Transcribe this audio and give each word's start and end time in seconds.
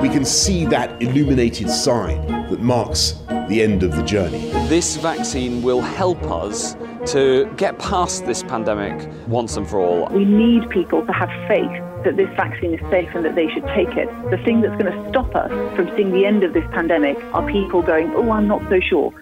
We 0.00 0.08
can 0.08 0.24
see 0.24 0.66
that 0.66 1.00
illuminated 1.02 1.70
sign 1.70 2.26
that 2.50 2.60
marks 2.60 3.14
the 3.48 3.62
end 3.62 3.82
of 3.82 3.94
the 3.94 4.02
journey. 4.02 4.50
This 4.68 4.96
vaccine 4.96 5.62
will 5.62 5.80
help 5.80 6.22
us 6.24 6.76
to 7.12 7.52
get 7.56 7.78
past 7.78 8.24
this 8.24 8.42
pandemic 8.42 9.10
once 9.28 9.56
and 9.56 9.68
for 9.68 9.78
all. 9.80 10.06
We 10.08 10.24
need 10.24 10.68
people 10.70 11.04
to 11.04 11.12
have 11.12 11.28
faith 11.48 11.70
that 12.04 12.16
this 12.16 12.28
vaccine 12.36 12.74
is 12.74 12.80
safe 12.90 13.08
and 13.14 13.24
that 13.24 13.34
they 13.34 13.48
should 13.50 13.66
take 13.68 13.96
it. 13.96 14.08
The 14.30 14.38
thing 14.44 14.60
that's 14.60 14.80
going 14.80 14.92
to 14.92 15.10
stop 15.10 15.34
us 15.34 15.50
from 15.74 15.90
seeing 15.96 16.12
the 16.12 16.26
end 16.26 16.44
of 16.44 16.52
this 16.52 16.64
pandemic 16.72 17.16
are 17.34 17.46
people 17.50 17.82
going, 17.82 18.12
oh, 18.14 18.30
I'm 18.30 18.46
not 18.46 18.62
so 18.68 18.80
sure. 18.80 19.12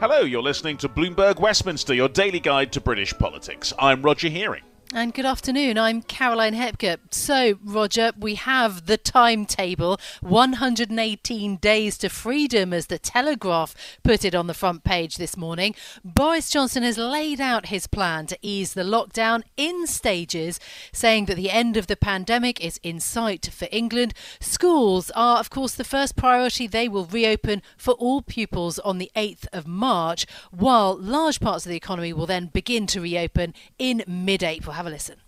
Hello, 0.00 0.20
you're 0.20 0.42
listening 0.42 0.76
to 0.78 0.88
Bloomberg 0.88 1.40
Westminster, 1.40 1.94
your 1.94 2.08
daily 2.08 2.40
guide 2.40 2.72
to 2.72 2.80
British 2.80 3.16
politics. 3.16 3.72
I'm 3.78 4.02
Roger 4.02 4.28
Hearing. 4.28 4.62
And 4.92 5.12
good 5.12 5.24
afternoon. 5.24 5.76
I'm 5.76 6.02
Caroline 6.02 6.54
Hepker. 6.54 6.98
So, 7.10 7.58
Roger, 7.64 8.12
we 8.16 8.36
have 8.36 8.86
the 8.86 8.96
timetable 8.96 9.98
118 10.20 11.56
days 11.56 11.98
to 11.98 12.08
freedom, 12.08 12.72
as 12.72 12.86
the 12.86 12.98
Telegraph 12.98 13.74
put 14.04 14.24
it 14.24 14.36
on 14.36 14.46
the 14.46 14.54
front 14.54 14.84
page 14.84 15.16
this 15.16 15.36
morning. 15.36 15.74
Boris 16.04 16.48
Johnson 16.48 16.84
has 16.84 16.98
laid 16.98 17.40
out 17.40 17.66
his 17.66 17.88
plan 17.88 18.26
to 18.26 18.38
ease 18.40 18.74
the 18.74 18.82
lockdown 18.82 19.42
in 19.56 19.86
stages, 19.86 20.60
saying 20.92 21.24
that 21.24 21.36
the 21.36 21.50
end 21.50 21.76
of 21.76 21.88
the 21.88 21.96
pandemic 21.96 22.64
is 22.64 22.78
in 22.84 23.00
sight 23.00 23.46
for 23.46 23.66
England. 23.72 24.14
Schools 24.38 25.10
are, 25.16 25.38
of 25.38 25.50
course, 25.50 25.74
the 25.74 25.82
first 25.82 26.14
priority. 26.14 26.68
They 26.68 26.88
will 26.88 27.06
reopen 27.06 27.62
for 27.76 27.94
all 27.94 28.22
pupils 28.22 28.78
on 28.80 28.98
the 28.98 29.10
8th 29.16 29.48
of 29.52 29.66
March, 29.66 30.24
while 30.52 30.96
large 30.96 31.40
parts 31.40 31.66
of 31.66 31.70
the 31.70 31.76
economy 31.76 32.12
will 32.12 32.26
then 32.26 32.46
begin 32.46 32.86
to 32.88 33.00
reopen 33.00 33.54
in 33.78 34.04
mid 34.06 34.44
April. 34.44 34.73
Have 34.74 34.88
a 34.88 34.90
listen. 34.90 35.18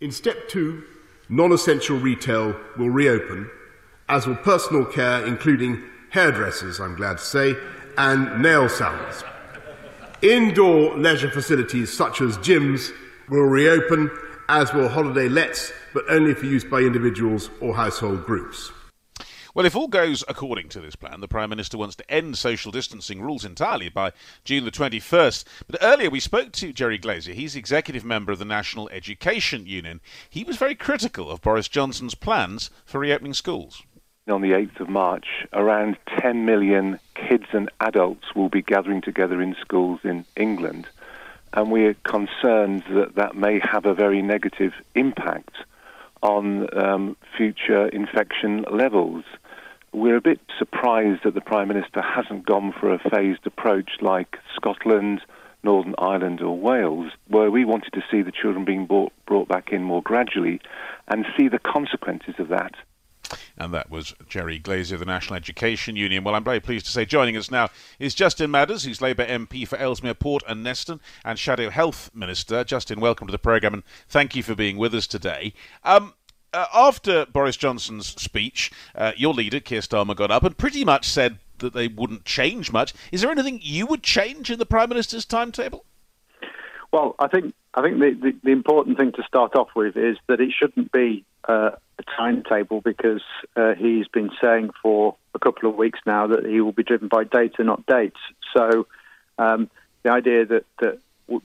In 0.00 0.10
step 0.10 0.48
two, 0.48 0.82
non 1.28 1.52
essential 1.52 1.98
retail 1.98 2.56
will 2.78 2.88
reopen, 2.88 3.50
as 4.08 4.26
will 4.26 4.36
personal 4.36 4.86
care, 4.86 5.26
including 5.26 5.82
hairdressers, 6.08 6.80
I'm 6.80 6.96
glad 6.96 7.18
to 7.18 7.22
say, 7.22 7.54
and 7.98 8.40
nail 8.40 8.66
salons. 8.66 9.22
Indoor 10.22 10.96
leisure 10.96 11.30
facilities 11.30 11.92
such 11.92 12.22
as 12.22 12.38
gyms 12.38 12.92
will 13.28 13.42
reopen, 13.44 14.10
as 14.48 14.72
will 14.72 14.88
holiday 14.88 15.28
lets, 15.28 15.70
but 15.92 16.04
only 16.08 16.32
for 16.32 16.46
use 16.46 16.64
by 16.64 16.78
individuals 16.78 17.50
or 17.60 17.76
household 17.76 18.24
groups. 18.24 18.72
Well, 19.54 19.66
if 19.66 19.76
all 19.76 19.86
goes 19.86 20.24
according 20.26 20.70
to 20.70 20.80
this 20.80 20.96
plan, 20.96 21.20
the 21.20 21.28
Prime 21.28 21.48
Minister 21.48 21.78
wants 21.78 21.94
to 21.94 22.10
end 22.10 22.36
social 22.36 22.72
distancing 22.72 23.22
rules 23.22 23.44
entirely 23.44 23.88
by 23.88 24.10
June 24.42 24.64
the 24.64 24.72
21st. 24.72 25.44
But 25.68 25.78
earlier 25.80 26.10
we 26.10 26.18
spoke 26.18 26.50
to 26.54 26.72
Jerry 26.72 26.98
Glazier. 26.98 27.34
He's 27.34 27.54
executive 27.54 28.04
member 28.04 28.32
of 28.32 28.40
the 28.40 28.44
National 28.44 28.88
Education 28.88 29.64
Union. 29.64 30.00
He 30.28 30.42
was 30.42 30.56
very 30.56 30.74
critical 30.74 31.30
of 31.30 31.40
Boris 31.40 31.68
Johnson's 31.68 32.16
plans 32.16 32.70
for 32.84 32.98
reopening 32.98 33.32
schools. 33.32 33.84
On 34.26 34.40
the 34.40 34.50
8th 34.50 34.80
of 34.80 34.88
March, 34.88 35.46
around 35.52 35.98
10 36.18 36.44
million 36.44 36.98
kids 37.14 37.46
and 37.52 37.70
adults 37.78 38.34
will 38.34 38.48
be 38.48 38.62
gathering 38.62 39.02
together 39.02 39.40
in 39.40 39.54
schools 39.60 40.00
in 40.02 40.24
England. 40.36 40.88
And 41.52 41.70
we 41.70 41.84
are 41.84 41.94
concerned 42.02 42.82
that 42.90 43.14
that 43.14 43.36
may 43.36 43.60
have 43.60 43.86
a 43.86 43.94
very 43.94 44.20
negative 44.20 44.72
impact 44.96 45.54
on 46.22 46.66
um, 46.76 47.16
future 47.36 47.86
infection 47.86 48.64
levels 48.68 49.22
we're 49.94 50.16
a 50.16 50.20
bit 50.20 50.40
surprised 50.58 51.22
that 51.24 51.34
the 51.34 51.40
Prime 51.40 51.68
Minister 51.68 52.02
hasn't 52.02 52.46
gone 52.46 52.74
for 52.78 52.92
a 52.92 52.98
phased 53.10 53.46
approach 53.46 53.92
like 54.00 54.36
Scotland, 54.54 55.20
Northern 55.62 55.94
Ireland, 55.98 56.40
or 56.42 56.58
Wales, 56.58 57.12
where 57.28 57.50
we 57.50 57.64
wanted 57.64 57.92
to 57.92 58.02
see 58.10 58.20
the 58.20 58.32
children 58.32 58.64
being 58.64 58.86
brought, 58.86 59.12
brought 59.26 59.48
back 59.48 59.70
in 59.72 59.82
more 59.82 60.02
gradually 60.02 60.60
and 61.08 61.24
see 61.36 61.48
the 61.48 61.58
consequences 61.58 62.34
of 62.38 62.48
that. 62.48 62.74
And 63.56 63.72
that 63.72 63.90
was 63.90 64.14
Jerry 64.28 64.58
Glazier 64.58 64.98
the 64.98 65.04
National 65.04 65.36
Education 65.36 65.96
Union. 65.96 66.24
Well, 66.24 66.34
I'm 66.34 66.44
very 66.44 66.60
pleased 66.60 66.86
to 66.86 66.92
say 66.92 67.04
joining 67.04 67.36
us 67.36 67.50
now 67.50 67.70
is 67.98 68.14
Justin 68.14 68.50
Madders, 68.50 68.84
who's 68.84 69.00
Labour 69.00 69.24
MP 69.24 69.66
for 69.66 69.78
Ellesmere 69.78 70.14
Port 70.14 70.42
and 70.46 70.64
Neston 70.64 71.00
and 71.24 71.38
Shadow 71.38 71.70
Health 71.70 72.10
Minister. 72.14 72.64
Justin, 72.64 73.00
welcome 73.00 73.26
to 73.26 73.32
the 73.32 73.38
programme 73.38 73.74
and 73.74 73.82
thank 74.08 74.36
you 74.36 74.42
for 74.42 74.54
being 74.54 74.76
with 74.76 74.94
us 74.94 75.06
today. 75.06 75.54
Um, 75.84 76.14
uh, 76.54 76.66
after 76.72 77.26
Boris 77.26 77.56
Johnson's 77.56 78.06
speech, 78.20 78.70
uh, 78.94 79.12
your 79.16 79.34
leader, 79.34 79.60
Keir 79.60 79.80
Starmer, 79.80 80.16
got 80.16 80.30
up 80.30 80.44
and 80.44 80.56
pretty 80.56 80.84
much 80.84 81.08
said 81.08 81.38
that 81.58 81.74
they 81.74 81.88
wouldn't 81.88 82.24
change 82.24 82.72
much. 82.72 82.94
Is 83.12 83.20
there 83.20 83.30
anything 83.30 83.60
you 83.62 83.86
would 83.86 84.02
change 84.02 84.50
in 84.50 84.58
the 84.58 84.66
Prime 84.66 84.88
Minister's 84.88 85.24
timetable? 85.24 85.84
Well, 86.92 87.16
I 87.18 87.26
think 87.28 87.54
I 87.74 87.82
think 87.82 87.98
the, 87.98 88.16
the, 88.20 88.36
the 88.44 88.50
important 88.52 88.96
thing 88.98 89.12
to 89.12 89.22
start 89.24 89.56
off 89.56 89.68
with 89.74 89.96
is 89.96 90.16
that 90.28 90.40
it 90.40 90.52
shouldn't 90.56 90.92
be 90.92 91.24
uh, 91.48 91.70
a 91.98 92.02
timetable 92.16 92.80
because 92.80 93.22
uh, 93.56 93.74
he's 93.74 94.06
been 94.08 94.30
saying 94.40 94.70
for 94.80 95.16
a 95.34 95.38
couple 95.38 95.68
of 95.68 95.76
weeks 95.76 95.98
now 96.06 96.28
that 96.28 96.44
he 96.44 96.60
will 96.60 96.72
be 96.72 96.84
driven 96.84 97.08
by 97.08 97.24
data, 97.24 97.64
not 97.64 97.84
dates. 97.86 98.20
So 98.56 98.86
um, 99.38 99.68
the 100.04 100.10
idea 100.10 100.46
that, 100.46 100.64
that 100.80 100.98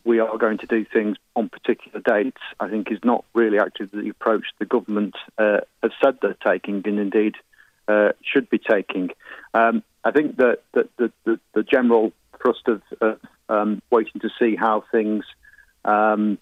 we 0.03 0.19
are 0.19 0.38
going 0.38 0.57
to 0.59 0.67
do 0.67 0.85
things 0.85 1.17
on 1.35 1.50
particular 1.50 2.01
dates, 2.01 2.41
I 2.59 2.69
think 2.69 2.91
is 2.91 3.00
not 3.03 3.23
really 3.34 3.59
actually 3.59 3.88
the 3.88 4.09
approach 4.09 4.45
the 4.59 4.66
government 4.66 5.16
uh, 5.38 5.62
has 5.81 5.91
said 6.03 6.17
they're 6.22 6.35
taking 6.45 6.81
and 6.85 7.00
indeed 7.00 7.35
uh, 7.88 8.09
should 8.22 8.50
be 8.50 8.59
taking. 8.59 9.09
Um, 9.53 9.84
I 10.03 10.12
think 10.12 10.38
that, 10.38 10.59
the 10.73 11.63
general 11.63 12.12
thrust 12.41 12.67
of, 12.67 13.19
um, 13.50 13.81
waiting 13.90 14.22
to 14.22 14.29
see 14.40 14.56
how 14.56 14.84
things 14.91 15.25
um, 15.85 16.38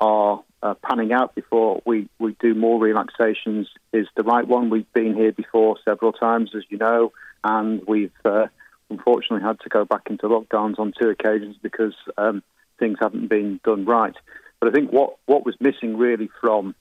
are 0.00 0.42
uh, 0.62 0.74
panning 0.82 1.12
out 1.12 1.34
before 1.34 1.82
we, 1.86 2.08
we 2.18 2.36
do 2.40 2.54
more 2.54 2.80
relaxations 2.80 3.68
is 3.92 4.06
the 4.16 4.22
right 4.22 4.46
one. 4.46 4.70
We've 4.70 4.92
been 4.92 5.14
here 5.14 5.32
before 5.32 5.76
several 5.84 6.12
times, 6.12 6.50
as 6.56 6.64
you 6.68 6.78
know, 6.78 7.12
and 7.44 7.82
we've 7.86 8.12
uh, 8.24 8.46
unfortunately 8.90 9.46
had 9.46 9.60
to 9.60 9.68
go 9.68 9.84
back 9.84 10.08
into 10.10 10.26
lockdowns 10.26 10.78
on 10.78 10.92
two 11.00 11.08
occasions 11.08 11.56
because 11.62 11.94
um, 12.16 12.42
things 12.78 12.98
haven't 13.00 13.28
been 13.28 13.60
done 13.64 13.84
right. 13.84 14.14
But 14.60 14.68
I 14.68 14.72
think 14.72 14.90
what, 14.90 15.16
what 15.26 15.44
was 15.44 15.54
missing 15.60 15.96
really 15.96 16.30
from 16.40 16.74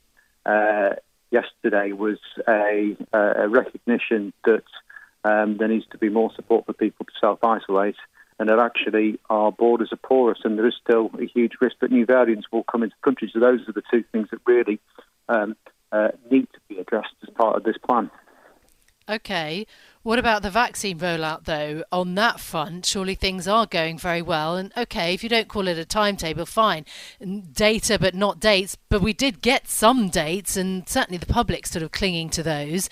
uh, 0.46 0.96
yesterday 1.32 1.92
was 1.92 2.18
a, 2.48 2.98
a 3.14 3.48
recognition 3.48 4.34
that 4.46 4.64
um, 5.24 5.58
there 5.58 5.68
needs 5.68 5.86
to 5.92 5.98
be 5.98 6.10
more 6.10 6.32
support 6.36 6.66
for 6.66 6.74
people 6.74 7.06
to 7.06 7.12
self 7.20 7.44
isolate 7.44 7.96
and 8.40 8.50
that 8.50 8.60
actually 8.60 9.20
our 9.30 9.52
borders 9.52 9.90
are 9.92 9.98
porous 9.98 10.40
and 10.44 10.58
there 10.58 10.68
is 10.68 10.76
still 10.82 11.10
a 11.20 11.26
huge 11.26 11.54
risk 11.60 11.76
that 11.82 11.92
new 11.92 12.06
variants 12.06 12.48
will 12.52 12.64
come 12.64 12.84
into 12.84 12.96
the 13.02 13.06
country. 13.06 13.30
So 13.34 13.40
those 13.40 13.62
are 13.68 13.74
the 13.74 13.84
two 13.92 14.04
things 14.12 14.28
that 14.32 14.40
really 14.46 14.80
um, 15.28 15.56
uh, 15.92 16.10
need 16.30 16.48
to 16.54 16.60
be 16.70 16.78
addressed 16.78 17.16
as 17.24 17.30
part 17.34 17.56
of 17.56 17.64
this 17.64 17.78
plan. 17.78 18.12
Okay. 19.10 19.66
What 20.08 20.20
about 20.20 20.42
the 20.42 20.50
vaccine 20.50 21.00
rollout, 21.00 21.44
though? 21.44 21.84
On 21.92 22.16
that 22.16 22.40
front, 22.40 22.86
surely 22.86 23.14
things 23.14 23.46
are 23.46 23.66
going 23.66 23.98
very 23.98 24.22
well. 24.22 24.56
And 24.56 24.72
okay, 24.78 25.14
if 25.14 25.22
you 25.22 25.28
don't 25.28 25.50
call 25.50 25.68
it 25.68 25.78
a 25.78 25.84
timetable, 25.84 26.46
fine. 26.46 26.86
Data, 27.52 28.00
but 28.00 28.16
not 28.16 28.40
dates. 28.40 28.78
But 28.88 29.02
we 29.02 29.12
did 29.12 29.42
get 29.42 29.68
some 29.68 30.08
dates, 30.08 30.56
and 30.56 30.88
certainly 30.88 31.18
the 31.18 31.26
public 31.26 31.68
sort 31.68 31.84
of 31.84 31.92
clinging 31.92 32.30
to 32.30 32.42
those. 32.42 32.90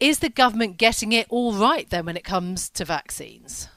Is 0.00 0.18
the 0.18 0.28
government 0.28 0.78
getting 0.78 1.12
it 1.12 1.28
all 1.30 1.52
right 1.52 1.88
then 1.88 2.06
when 2.06 2.16
it 2.16 2.24
comes 2.24 2.68
to 2.70 2.84
vaccines? 2.84 3.68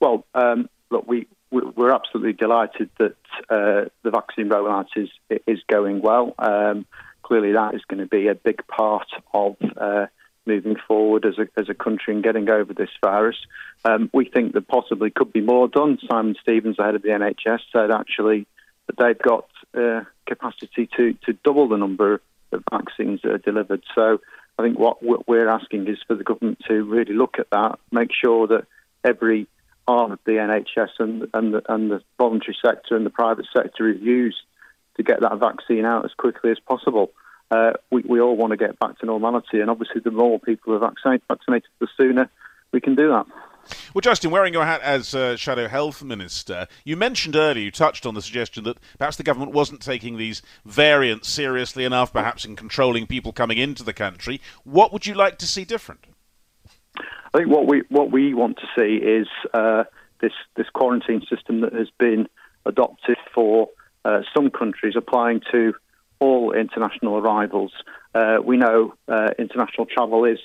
Well, 0.00 0.24
um, 0.34 0.70
look, 0.88 1.06
we 1.06 1.26
we're 1.50 1.92
absolutely 1.92 2.32
delighted 2.32 2.88
that 2.98 3.16
uh, 3.50 3.90
the 4.02 4.10
vaccine 4.10 4.48
rollout 4.48 4.88
is 4.96 5.10
is 5.46 5.58
going 5.70 6.00
well. 6.00 6.34
Um, 6.38 6.86
clearly 7.22 7.52
that 7.52 7.74
is 7.74 7.82
going 7.86 8.00
to 8.00 8.06
be 8.06 8.28
a 8.28 8.34
big 8.34 8.66
part 8.66 9.08
of 9.34 9.56
uh, 9.76 10.06
moving 10.46 10.76
forward 10.88 11.24
as 11.24 11.38
a, 11.38 11.48
as 11.60 11.68
a 11.68 11.74
country 11.74 12.14
and 12.14 12.22
getting 12.22 12.48
over 12.48 12.72
this 12.72 12.90
virus. 13.02 13.36
Um, 13.84 14.10
we 14.12 14.24
think 14.24 14.52
that 14.52 14.68
possibly 14.68 15.10
could 15.10 15.32
be 15.32 15.40
more 15.40 15.68
done. 15.68 15.98
Simon 16.08 16.36
Stevens, 16.40 16.76
the 16.76 16.84
head 16.84 16.94
of 16.94 17.02
the 17.02 17.08
NHS, 17.08 17.60
said 17.72 17.90
actually 17.90 18.46
that 18.86 18.96
they've 18.98 19.18
got 19.18 19.48
uh, 19.74 20.04
capacity 20.26 20.88
to, 20.96 21.14
to 21.24 21.32
double 21.44 21.68
the 21.68 21.76
number 21.76 22.20
of 22.52 22.62
vaccines 22.70 23.20
that 23.22 23.32
are 23.32 23.38
delivered. 23.38 23.82
So 23.94 24.18
I 24.58 24.62
think 24.62 24.78
what 24.78 25.28
we're 25.28 25.48
asking 25.48 25.88
is 25.88 25.98
for 26.06 26.14
the 26.14 26.24
government 26.24 26.60
to 26.68 26.82
really 26.84 27.14
look 27.14 27.38
at 27.38 27.50
that, 27.50 27.78
make 27.90 28.10
sure 28.12 28.46
that 28.48 28.66
every 29.04 29.46
arm 29.88 30.12
of 30.12 30.18
the 30.24 30.32
NHS 30.32 30.90
and, 30.98 31.28
and, 31.34 31.54
the, 31.54 31.62
and 31.72 31.90
the 31.90 32.02
voluntary 32.18 32.56
sector 32.64 32.96
and 32.96 33.04
the 33.04 33.10
private 33.10 33.46
sector 33.52 33.88
is 33.88 34.00
used 34.00 34.38
to 34.96 35.02
get 35.02 35.20
that 35.20 35.38
vaccine 35.38 35.84
out 35.84 36.04
as 36.04 36.12
quickly 36.16 36.50
as 36.50 36.58
possible. 36.60 37.10
Uh, 37.52 37.72
we, 37.90 38.02
we 38.08 38.18
all 38.18 38.34
want 38.34 38.50
to 38.52 38.56
get 38.56 38.78
back 38.78 38.98
to 38.98 39.04
normality, 39.04 39.60
and 39.60 39.68
obviously, 39.68 40.00
the 40.00 40.10
more 40.10 40.38
people 40.38 40.72
are 40.72 40.78
vaccinated, 40.78 41.22
vaccinated 41.28 41.68
the 41.80 41.88
sooner 41.98 42.30
we 42.72 42.80
can 42.80 42.94
do 42.94 43.08
that. 43.08 43.26
Well, 43.92 44.00
Justin, 44.00 44.30
wearing 44.30 44.54
your 44.54 44.64
hat 44.64 44.80
as 44.80 45.14
uh, 45.14 45.36
Shadow 45.36 45.68
Health 45.68 46.02
Minister, 46.02 46.66
you 46.82 46.96
mentioned 46.96 47.36
earlier, 47.36 47.64
you 47.64 47.70
touched 47.70 48.06
on 48.06 48.14
the 48.14 48.22
suggestion 48.22 48.64
that 48.64 48.78
perhaps 48.98 49.18
the 49.18 49.22
government 49.22 49.52
wasn't 49.52 49.82
taking 49.82 50.16
these 50.16 50.40
variants 50.64 51.28
seriously 51.28 51.84
enough, 51.84 52.10
perhaps 52.10 52.46
in 52.46 52.56
controlling 52.56 53.06
people 53.06 53.32
coming 53.32 53.58
into 53.58 53.84
the 53.84 53.92
country. 53.92 54.40
What 54.64 54.90
would 54.90 55.06
you 55.06 55.14
like 55.14 55.36
to 55.38 55.46
see 55.46 55.66
different? 55.66 56.06
I 56.96 57.38
think 57.38 57.50
what 57.50 57.66
we 57.66 57.82
what 57.90 58.10
we 58.10 58.32
want 58.34 58.58
to 58.58 58.66
see 58.76 58.96
is 58.96 59.28
uh, 59.52 59.84
this 60.20 60.32
this 60.56 60.68
quarantine 60.72 61.22
system 61.30 61.60
that 61.60 61.74
has 61.74 61.88
been 61.98 62.28
adopted 62.64 63.18
for 63.34 63.68
uh, 64.06 64.22
some 64.34 64.50
countries 64.50 64.94
applying 64.96 65.42
to 65.52 65.74
all 66.22 66.52
international 66.52 67.18
arrivals. 67.18 67.72
Uh, 68.14 68.38
we 68.42 68.56
know 68.56 68.94
uh, 69.08 69.30
international 69.38 69.86
travel 69.86 70.24
is 70.24 70.38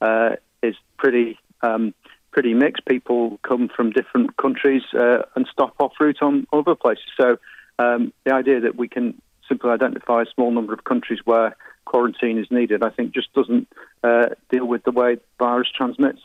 uh, 0.00 0.32
is 0.62 0.76
pretty 0.98 1.38
um, 1.62 1.94
pretty 2.30 2.52
mixed. 2.52 2.84
People 2.84 3.38
come 3.42 3.70
from 3.74 3.90
different 3.90 4.36
countries 4.36 4.82
uh, 4.92 5.22
and 5.34 5.46
stop 5.50 5.74
off 5.78 5.92
route 5.98 6.20
on 6.20 6.46
other 6.52 6.74
places. 6.74 7.08
So 7.20 7.38
um, 7.78 8.12
the 8.24 8.34
idea 8.34 8.60
that 8.60 8.76
we 8.76 8.88
can 8.88 9.20
simply 9.48 9.70
identify 9.70 10.22
a 10.22 10.26
small 10.34 10.50
number 10.50 10.74
of 10.74 10.84
countries 10.84 11.20
where 11.24 11.56
quarantine 11.84 12.38
is 12.38 12.46
needed, 12.50 12.82
I 12.82 12.90
think, 12.90 13.14
just 13.14 13.32
doesn't 13.32 13.68
uh, 14.02 14.26
deal 14.50 14.66
with 14.66 14.82
the 14.84 14.90
way 14.90 15.16
virus 15.38 15.68
transmits. 15.74 16.20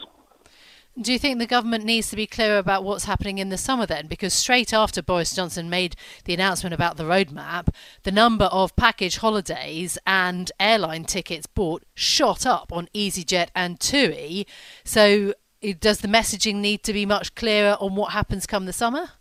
Do 1.01 1.13
you 1.13 1.19
think 1.19 1.39
the 1.39 1.45
government 1.45 1.85
needs 1.85 2.09
to 2.09 2.17
be 2.17 2.27
clearer 2.27 2.57
about 2.57 2.83
what's 2.83 3.05
happening 3.05 3.37
in 3.37 3.47
the 3.47 3.57
summer 3.57 3.85
then? 3.85 4.07
Because 4.07 4.33
straight 4.33 4.73
after 4.73 5.01
Boris 5.01 5.33
Johnson 5.33 5.69
made 5.69 5.95
the 6.25 6.33
announcement 6.33 6.73
about 6.73 6.97
the 6.97 7.05
roadmap, 7.05 7.69
the 8.03 8.11
number 8.11 8.45
of 8.45 8.75
package 8.75 9.17
holidays 9.17 9.97
and 10.05 10.51
airline 10.59 11.05
tickets 11.05 11.47
bought 11.47 11.85
shot 11.93 12.45
up 12.45 12.73
on 12.73 12.89
EasyJet 12.93 13.47
and 13.55 13.79
TUI. 13.79 14.45
So 14.83 15.33
does 15.79 15.99
the 15.99 16.09
messaging 16.09 16.55
need 16.55 16.83
to 16.83 16.91
be 16.91 17.05
much 17.05 17.33
clearer 17.33 17.77
on 17.79 17.95
what 17.95 18.11
happens 18.11 18.45
come 18.45 18.65
the 18.65 18.73
summer? 18.73 19.11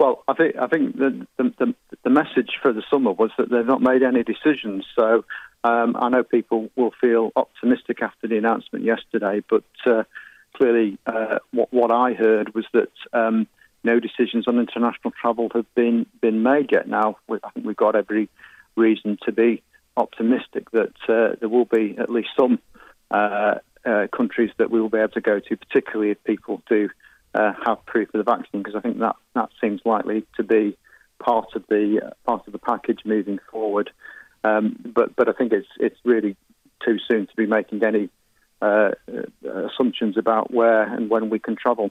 Well, 0.00 0.24
I 0.26 0.32
think 0.32 0.56
I 0.56 0.66
think 0.66 0.96
the, 0.96 1.26
the, 1.36 1.74
the 2.04 2.08
message 2.08 2.52
for 2.62 2.72
the 2.72 2.82
summer 2.90 3.12
was 3.12 3.32
that 3.36 3.50
they've 3.50 3.66
not 3.66 3.82
made 3.82 4.02
any 4.02 4.22
decisions. 4.22 4.86
So 4.98 5.26
um, 5.62 5.94
I 5.94 6.08
know 6.08 6.22
people 6.22 6.70
will 6.74 6.92
feel 6.98 7.32
optimistic 7.36 8.00
after 8.00 8.26
the 8.26 8.38
announcement 8.38 8.86
yesterday, 8.86 9.42
but 9.50 9.64
uh, 9.84 10.04
clearly 10.56 10.96
uh, 11.04 11.40
what, 11.50 11.70
what 11.70 11.92
I 11.92 12.14
heard 12.14 12.54
was 12.54 12.64
that 12.72 12.88
um, 13.12 13.46
no 13.84 14.00
decisions 14.00 14.48
on 14.48 14.58
international 14.58 15.12
travel 15.20 15.50
have 15.54 15.66
been 15.74 16.06
been 16.22 16.42
made 16.42 16.72
yet. 16.72 16.88
Now 16.88 17.18
I 17.30 17.50
think 17.50 17.66
we've 17.66 17.76
got 17.76 17.94
every 17.94 18.30
reason 18.76 19.18
to 19.26 19.32
be 19.32 19.62
optimistic 19.98 20.70
that 20.70 20.94
uh, 21.10 21.36
there 21.40 21.50
will 21.50 21.66
be 21.66 21.96
at 21.98 22.08
least 22.08 22.30
some 22.38 22.58
uh, 23.10 23.56
uh, 23.84 24.06
countries 24.16 24.50
that 24.56 24.70
we 24.70 24.80
will 24.80 24.88
be 24.88 24.96
able 24.96 25.08
to 25.08 25.20
go 25.20 25.40
to, 25.40 25.56
particularly 25.58 26.12
if 26.12 26.24
people 26.24 26.62
do 26.70 26.88
uh, 27.34 27.52
have 27.64 27.84
proof 27.86 28.08
of 28.14 28.24
the 28.24 28.30
vaccine, 28.30 28.62
because 28.62 28.74
I 28.76 28.80
think 28.80 28.98
that 28.98 29.16
that 29.34 29.50
seems 29.60 29.80
likely 29.84 30.26
to 30.36 30.42
be 30.42 30.76
part 31.22 31.54
of 31.54 31.64
the 31.68 32.00
uh, 32.06 32.10
part 32.26 32.46
of 32.46 32.52
the 32.52 32.58
package 32.58 33.00
moving 33.04 33.38
forward. 33.50 33.90
Um, 34.42 34.76
but 34.94 35.14
but 35.16 35.28
I 35.28 35.32
think 35.32 35.52
it's 35.52 35.68
it's 35.78 35.98
really 36.04 36.36
too 36.84 36.98
soon 37.08 37.26
to 37.26 37.36
be 37.36 37.46
making 37.46 37.84
any 37.84 38.08
uh, 38.62 38.90
uh, 39.08 39.66
assumptions 39.66 40.16
about 40.16 40.52
where 40.52 40.82
and 40.82 41.10
when 41.10 41.30
we 41.30 41.38
can 41.38 41.56
travel. 41.56 41.90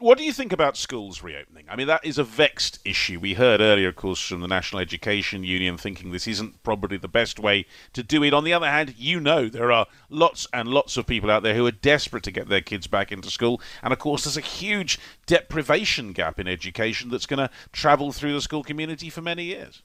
What 0.00 0.16
do 0.16 0.22
you 0.22 0.32
think 0.32 0.52
about 0.52 0.76
schools 0.76 1.24
reopening? 1.24 1.64
I 1.68 1.74
mean, 1.74 1.88
that 1.88 2.04
is 2.04 2.18
a 2.18 2.24
vexed 2.24 2.78
issue. 2.84 3.18
We 3.18 3.34
heard 3.34 3.60
earlier, 3.60 3.88
of 3.88 3.96
course, 3.96 4.20
from 4.20 4.40
the 4.40 4.46
National 4.46 4.80
Education 4.80 5.42
Union 5.42 5.76
thinking 5.76 6.12
this 6.12 6.28
isn't 6.28 6.62
probably 6.62 6.98
the 6.98 7.08
best 7.08 7.40
way 7.40 7.66
to 7.94 8.04
do 8.04 8.22
it. 8.22 8.32
On 8.32 8.44
the 8.44 8.52
other 8.52 8.68
hand, 8.68 8.94
you 8.96 9.18
know 9.18 9.48
there 9.48 9.72
are 9.72 9.86
lots 10.08 10.46
and 10.52 10.68
lots 10.68 10.96
of 10.96 11.06
people 11.08 11.32
out 11.32 11.42
there 11.42 11.56
who 11.56 11.66
are 11.66 11.72
desperate 11.72 12.22
to 12.24 12.30
get 12.30 12.48
their 12.48 12.60
kids 12.60 12.86
back 12.86 13.10
into 13.10 13.28
school. 13.28 13.60
And 13.82 13.92
of 13.92 13.98
course, 13.98 14.22
there's 14.22 14.36
a 14.36 14.40
huge 14.40 15.00
deprivation 15.26 16.12
gap 16.12 16.38
in 16.38 16.46
education 16.46 17.10
that's 17.10 17.26
going 17.26 17.48
to 17.48 17.50
travel 17.72 18.12
through 18.12 18.34
the 18.34 18.40
school 18.40 18.62
community 18.62 19.10
for 19.10 19.20
many 19.20 19.44
years. 19.44 19.82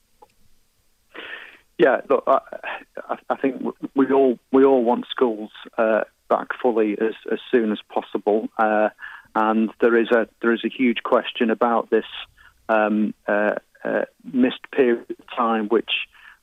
Yeah, 1.79 2.01
look, 2.07 2.23
I, 2.27 2.39
I 3.31 3.35
think 3.35 3.63
we 3.95 4.11
all 4.11 4.37
we 4.51 4.63
all 4.63 4.83
want 4.83 5.05
schools 5.09 5.49
uh, 5.79 6.01
back 6.29 6.49
fully 6.61 6.93
as, 7.01 7.15
as 7.31 7.39
soon 7.51 7.71
as 7.71 7.79
possible. 7.91 8.47
Uh, 8.59 8.89
and 9.35 9.69
there 9.81 9.97
is 9.97 10.11
a 10.11 10.27
there 10.41 10.53
is 10.53 10.61
a 10.63 10.69
huge 10.69 11.03
question 11.03 11.49
about 11.49 11.89
this 11.89 12.05
um, 12.69 13.13
uh, 13.27 13.55
uh, 13.83 14.03
missed 14.23 14.69
period 14.71 15.05
of 15.09 15.35
time, 15.35 15.67
which 15.67 15.91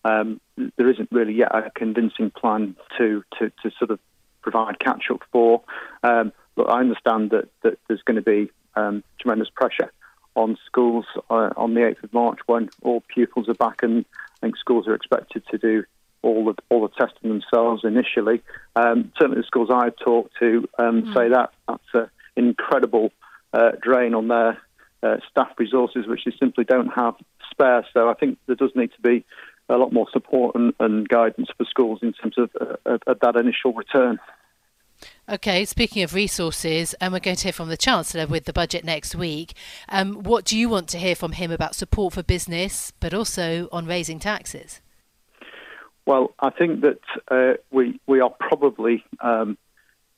um, 0.05 0.41
there 0.77 0.91
isn't 0.91 1.09
really 1.11 1.35
yet 1.35 1.55
a 1.55 1.71
convincing 1.75 2.31
plan 2.31 2.77
to 2.99 3.23
to, 3.39 3.51
to 3.63 3.71
sort 3.79 3.91
of 3.91 3.99
provide 4.43 4.79
catch 4.79 5.05
up 5.11 5.23
for. 5.33 5.63
Um, 6.03 6.33
but 6.57 6.71
I 6.71 6.81
understand 6.81 7.31
that, 7.31 7.49
that 7.63 7.79
there's 7.89 8.03
going 8.03 8.17
to 8.17 8.23
be 8.23 8.51
um, 8.75 9.05
tremendous 9.21 9.49
pressure 9.55 9.93
on 10.35 10.57
schools 10.67 11.05
uh, 11.31 11.51
on 11.57 11.75
the 11.75 11.81
8th 11.81 12.05
of 12.05 12.13
March 12.13 12.39
when 12.47 12.71
all 12.83 13.03
pupils 13.13 13.49
are 13.49 13.55
back, 13.55 13.83
and 13.83 14.05
I 14.15 14.47
think 14.47 14.57
schools 14.57 14.87
are 14.87 14.95
expected 14.95 15.43
to 15.51 15.59
do 15.59 15.85
all 16.23 16.45
the 16.45 16.55
all 16.69 16.83
the 16.83 16.89
testing 16.89 17.31
themselves 17.31 17.83
initially. 17.85 18.43
Um, 18.77 19.13
certainly, 19.19 19.41
the 19.41 19.47
schools 19.47 19.71
I've 19.73 19.97
talked 19.97 20.35
to 20.41 20.69
um, 20.79 21.03
mm. 21.03 21.15
say 21.15 21.29
that 21.31 21.53
that's 21.67 21.95
a 21.95 22.11
incredible 22.45 23.13
uh, 23.53 23.73
drain 23.81 24.15
on 24.15 24.29
their 24.29 24.59
uh, 25.03 25.17
staff 25.31 25.53
resources, 25.59 26.07
which 26.07 26.25
they 26.25 26.33
simply 26.39 26.65
don't 26.65 26.89
have 26.89 27.15
spare. 27.51 27.87
So 27.93 28.09
I 28.09 28.15
think 28.15 28.39
there 28.47 28.57
does 28.57 28.73
need 28.75 28.93
to 28.93 29.01
be 29.01 29.25
a 29.69 29.77
lot 29.77 29.93
more 29.93 30.07
support 30.13 30.55
and, 30.57 30.75
and 30.81 31.09
guidance 31.09 31.49
for 31.57 31.65
schools 31.65 32.01
in 32.03 32.13
terms 32.13 32.37
of, 32.39 32.51
uh, 32.61 32.99
of 33.07 33.21
that 33.21 33.37
initial 33.37 33.73
return. 33.73 34.19
Okay, 35.29 35.65
speaking 35.65 36.03
of 36.03 36.13
resources, 36.13 36.95
and 37.01 37.13
we're 37.13 37.21
going 37.21 37.37
to 37.37 37.45
hear 37.45 37.53
from 37.53 37.69
the 37.69 37.77
Chancellor 37.77 38.27
with 38.27 38.45
the 38.45 38.53
budget 38.53 38.85
next 38.85 39.15
week. 39.15 39.55
Um, 39.89 40.23
what 40.25 40.45
do 40.45 40.59
you 40.59 40.69
want 40.69 40.89
to 40.89 40.99
hear 40.99 41.15
from 41.15 41.33
him 41.33 41.51
about 41.51 41.75
support 41.75 42.15
for 42.15 42.23
business, 42.23 42.93
but 43.01 43.15
also 43.15 43.69
on 43.73 43.87
raising 43.87 44.19
taxes? 44.19 44.81
Well, 46.05 46.35
I 46.41 46.51
think 46.51 46.81
that 46.81 47.01
uh, 47.31 47.55
we 47.71 48.01
we 48.07 48.21
are 48.21 48.31
probably 48.31 49.05
um, 49.21 49.57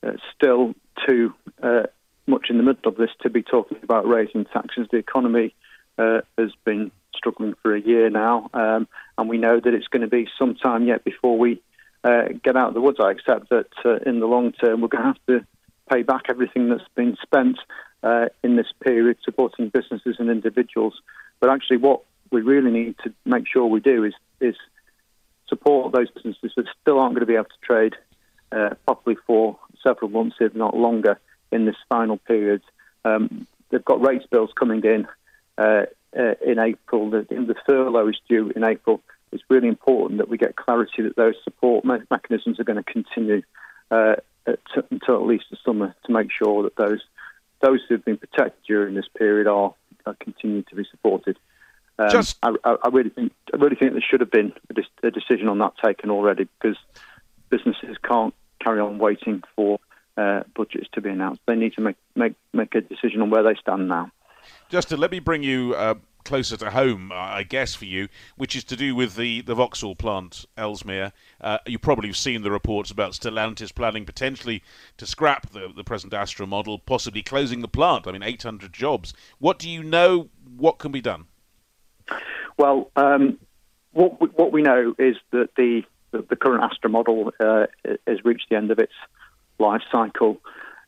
uh, 0.01 0.13
still 0.35 0.73
too 1.07 1.33
uh, 1.61 1.83
much 2.27 2.47
in 2.49 2.57
the 2.57 2.63
middle 2.63 2.91
of 2.91 2.97
this 2.97 3.09
to 3.21 3.29
be 3.29 3.43
talking 3.43 3.77
about 3.83 4.07
raising 4.07 4.45
taxes. 4.45 4.87
The 4.91 4.97
economy 4.97 5.53
uh, 5.97 6.21
has 6.37 6.51
been 6.65 6.91
struggling 7.15 7.55
for 7.61 7.75
a 7.75 7.81
year 7.81 8.09
now, 8.09 8.49
um, 8.53 8.87
and 9.17 9.29
we 9.29 9.37
know 9.37 9.59
that 9.59 9.73
it's 9.73 9.87
going 9.87 10.01
to 10.01 10.07
be 10.07 10.27
some 10.37 10.55
time 10.55 10.87
yet 10.87 11.03
before 11.03 11.37
we 11.37 11.61
uh, 12.03 12.29
get 12.43 12.55
out 12.55 12.69
of 12.69 12.73
the 12.73 12.81
woods. 12.81 12.99
I 13.01 13.11
accept 13.11 13.49
that 13.49 13.67
uh, 13.85 13.97
in 14.05 14.19
the 14.19 14.25
long 14.25 14.51
term 14.51 14.81
we're 14.81 14.87
going 14.87 15.03
to 15.03 15.07
have 15.07 15.25
to 15.27 15.47
pay 15.91 16.03
back 16.03 16.23
everything 16.29 16.69
that's 16.69 16.83
been 16.95 17.17
spent 17.21 17.59
uh, 18.03 18.25
in 18.43 18.55
this 18.55 18.71
period 18.83 19.17
supporting 19.23 19.69
businesses 19.69 20.15
and 20.19 20.29
individuals. 20.29 21.01
But 21.39 21.49
actually, 21.49 21.77
what 21.77 22.01
we 22.31 22.41
really 22.41 22.71
need 22.71 22.95
to 23.03 23.13
make 23.25 23.45
sure 23.47 23.65
we 23.65 23.79
do 23.79 24.03
is 24.03 24.13
is 24.39 24.55
support 25.47 25.93
those 25.93 26.09
businesses 26.09 26.51
that 26.55 26.65
still 26.81 26.99
aren't 26.99 27.15
going 27.15 27.21
to 27.21 27.27
be 27.27 27.35
able 27.35 27.45
to 27.45 27.65
trade 27.65 27.95
uh, 28.51 28.75
properly 28.85 29.17
for 29.27 29.59
several 29.83 30.09
months, 30.09 30.37
if 30.39 30.55
not 30.55 30.75
longer 30.75 31.19
in 31.53 31.65
this 31.65 31.75
final 31.89 32.17
period. 32.17 32.61
Um, 33.05 33.47
they've 33.69 33.83
got 33.83 34.05
rates 34.05 34.25
bills 34.29 34.51
coming 34.57 34.83
in 34.83 35.07
uh, 35.57 35.85
uh, 36.17 36.35
in 36.45 36.59
April. 36.59 37.09
The, 37.09 37.25
the 37.29 37.55
furlough 37.65 38.09
is 38.09 38.19
due 38.27 38.51
in 38.55 38.63
April. 38.63 39.01
It's 39.31 39.43
really 39.49 39.67
important 39.67 40.19
that 40.19 40.29
we 40.29 40.37
get 40.37 40.55
clarity 40.55 41.01
that 41.03 41.15
those 41.15 41.35
support 41.43 41.85
me- 41.85 42.05
mechanisms 42.11 42.59
are 42.59 42.63
going 42.63 42.83
to 42.83 42.91
continue 42.91 43.41
uh, 43.89 44.15
to, 44.45 44.85
until 44.91 45.15
at 45.15 45.25
least 45.25 45.45
the 45.49 45.57
summer 45.65 45.95
to 46.05 46.11
make 46.11 46.29
sure 46.31 46.63
that 46.63 46.75
those 46.75 47.01
those 47.61 47.79
who 47.87 47.95
have 47.95 48.05
been 48.05 48.17
protected 48.17 48.61
during 48.67 48.93
this 48.93 49.07
period 49.17 49.47
are, 49.47 49.73
are 50.05 50.15
continuing 50.19 50.65
to 50.65 50.75
be 50.75 50.85
supported. 50.91 51.37
Um, 51.97 52.09
Just... 52.09 52.37
I, 52.43 52.53
I, 52.65 52.89
really 52.91 53.09
think 53.09 53.31
I 53.53 53.57
really 53.57 53.75
think 53.75 53.93
there 53.93 54.01
should 54.01 54.19
have 54.19 54.31
been 54.31 54.53
a, 54.69 55.07
a 55.07 55.11
decision 55.11 55.47
on 55.47 55.59
that 55.59 55.73
taken 55.83 56.09
already 56.09 56.47
because 56.59 56.77
businesses 57.49 57.97
can't 58.03 58.33
carry 58.59 58.79
on 58.79 58.97
waiting 58.97 59.43
for 59.55 59.79
uh, 60.23 60.43
budgets 60.55 60.87
to 60.93 61.01
be 61.01 61.09
announced. 61.09 61.41
They 61.47 61.55
need 61.55 61.73
to 61.73 61.81
make, 61.81 61.95
make, 62.15 62.35
make 62.53 62.75
a 62.75 62.81
decision 62.81 63.21
on 63.21 63.29
where 63.29 63.43
they 63.43 63.55
stand 63.59 63.87
now. 63.87 64.11
Justin, 64.69 64.99
let 64.99 65.11
me 65.11 65.19
bring 65.19 65.43
you 65.43 65.73
uh, 65.75 65.95
closer 66.23 66.57
to 66.57 66.71
home, 66.71 67.11
I 67.13 67.43
guess, 67.43 67.75
for 67.75 67.85
you, 67.85 68.07
which 68.37 68.55
is 68.55 68.63
to 68.65 68.75
do 68.75 68.95
with 68.95 69.15
the, 69.15 69.41
the 69.41 69.55
Vauxhall 69.55 69.95
plant, 69.95 70.45
Ellesmere. 70.57 71.11
Uh, 71.39 71.59
you 71.65 71.79
probably 71.79 72.07
have 72.07 72.17
seen 72.17 72.41
the 72.41 72.51
reports 72.51 72.91
about 72.91 73.13
Stellantis 73.13 73.73
planning 73.73 74.05
potentially 74.05 74.63
to 74.97 75.05
scrap 75.05 75.51
the, 75.51 75.71
the 75.75 75.83
present 75.83 76.13
Astra 76.13 76.47
model, 76.47 76.79
possibly 76.79 77.21
closing 77.21 77.61
the 77.61 77.67
plant. 77.67 78.07
I 78.07 78.11
mean, 78.11 78.23
800 78.23 78.73
jobs. 78.73 79.13
What 79.39 79.59
do 79.59 79.69
you 79.69 79.83
know? 79.83 80.29
What 80.57 80.79
can 80.79 80.91
be 80.91 81.01
done? 81.01 81.25
Well, 82.57 82.91
um, 82.95 83.39
what, 83.91 84.19
we, 84.21 84.27
what 84.29 84.51
we 84.51 84.61
know 84.61 84.95
is 84.97 85.15
that 85.31 85.49
the, 85.55 85.83
the, 86.11 86.25
the 86.29 86.35
current 86.35 86.63
Astra 86.63 86.89
model 86.89 87.31
uh, 87.39 87.65
has 88.07 88.23
reached 88.23 88.47
the 88.49 88.55
end 88.55 88.71
of 88.71 88.79
its 88.79 88.93
life 89.63 89.81
cycle, 89.91 90.37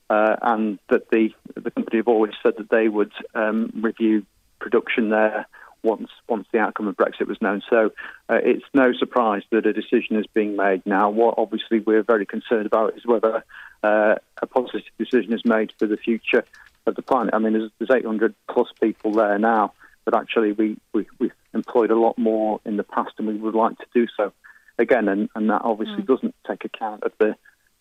uh, 0.10 0.36
and 0.42 0.80
that 0.90 1.10
the 1.10 1.30
the 1.56 1.72
company 1.72 1.98
have 1.98 2.08
always 2.08 2.34
said 2.44 2.54
that 2.58 2.70
they 2.70 2.88
would 2.88 3.14
um, 3.34 3.72
review 3.82 4.26
production 4.60 5.10
there 5.10 5.48
once 5.86 6.10
once 6.28 6.48
the 6.52 6.60
outcome 6.60 6.88
of 6.88 6.98
Brexit 6.98 7.28
was 7.28 7.42
known. 7.42 7.62
So 7.70 7.92
uh, 8.30 8.40
it's 8.44 8.66
no 8.74 8.92
surprise 8.94 9.44
that 9.52 9.66
a 9.66 9.74
decision 9.74 10.18
is 10.18 10.26
being 10.34 10.56
made 10.56 10.86
now. 10.86 11.10
What 11.10 11.36
obviously 11.38 11.80
we're 11.80 12.04
very 12.04 12.26
concerned 12.26 12.66
about 12.66 12.98
is 12.98 13.06
whether 13.06 13.44
uh, 13.84 14.16
a 14.42 14.48
positive 14.48 14.84
decision 14.98 15.34
is 15.34 15.46
made 15.46 15.72
for 15.80 15.88
the 15.88 15.98
future 15.98 16.44
of 16.86 16.96
the 16.96 17.02
planet. 17.02 17.34
I 17.34 17.40
mean, 17.40 17.54
there's, 17.54 17.72
there's 17.80 17.92
800 17.92 18.36
plus 18.50 18.68
people 18.82 19.12
there 19.12 19.40
now, 19.40 19.74
but 20.04 20.16
actually 20.16 20.52
we, 20.52 20.78
we 20.94 21.06
we've 21.20 21.32
employed 21.54 21.92
a 21.92 22.00
lot 22.00 22.18
more 22.18 22.60
in 22.66 22.78
the 22.78 22.84
past, 22.84 23.14
and 23.18 23.28
we 23.28 23.36
would 23.36 23.56
like 23.56 23.78
to 23.78 23.86
do 23.94 24.08
so 24.18 24.34
again. 24.78 25.08
And, 25.08 25.30
and 25.36 25.50
that 25.50 25.62
obviously 25.64 26.04
mm. 26.04 26.08
doesn't 26.08 26.36
take 26.48 26.66
account 26.66 27.04
of 27.04 27.12
the 27.20 27.36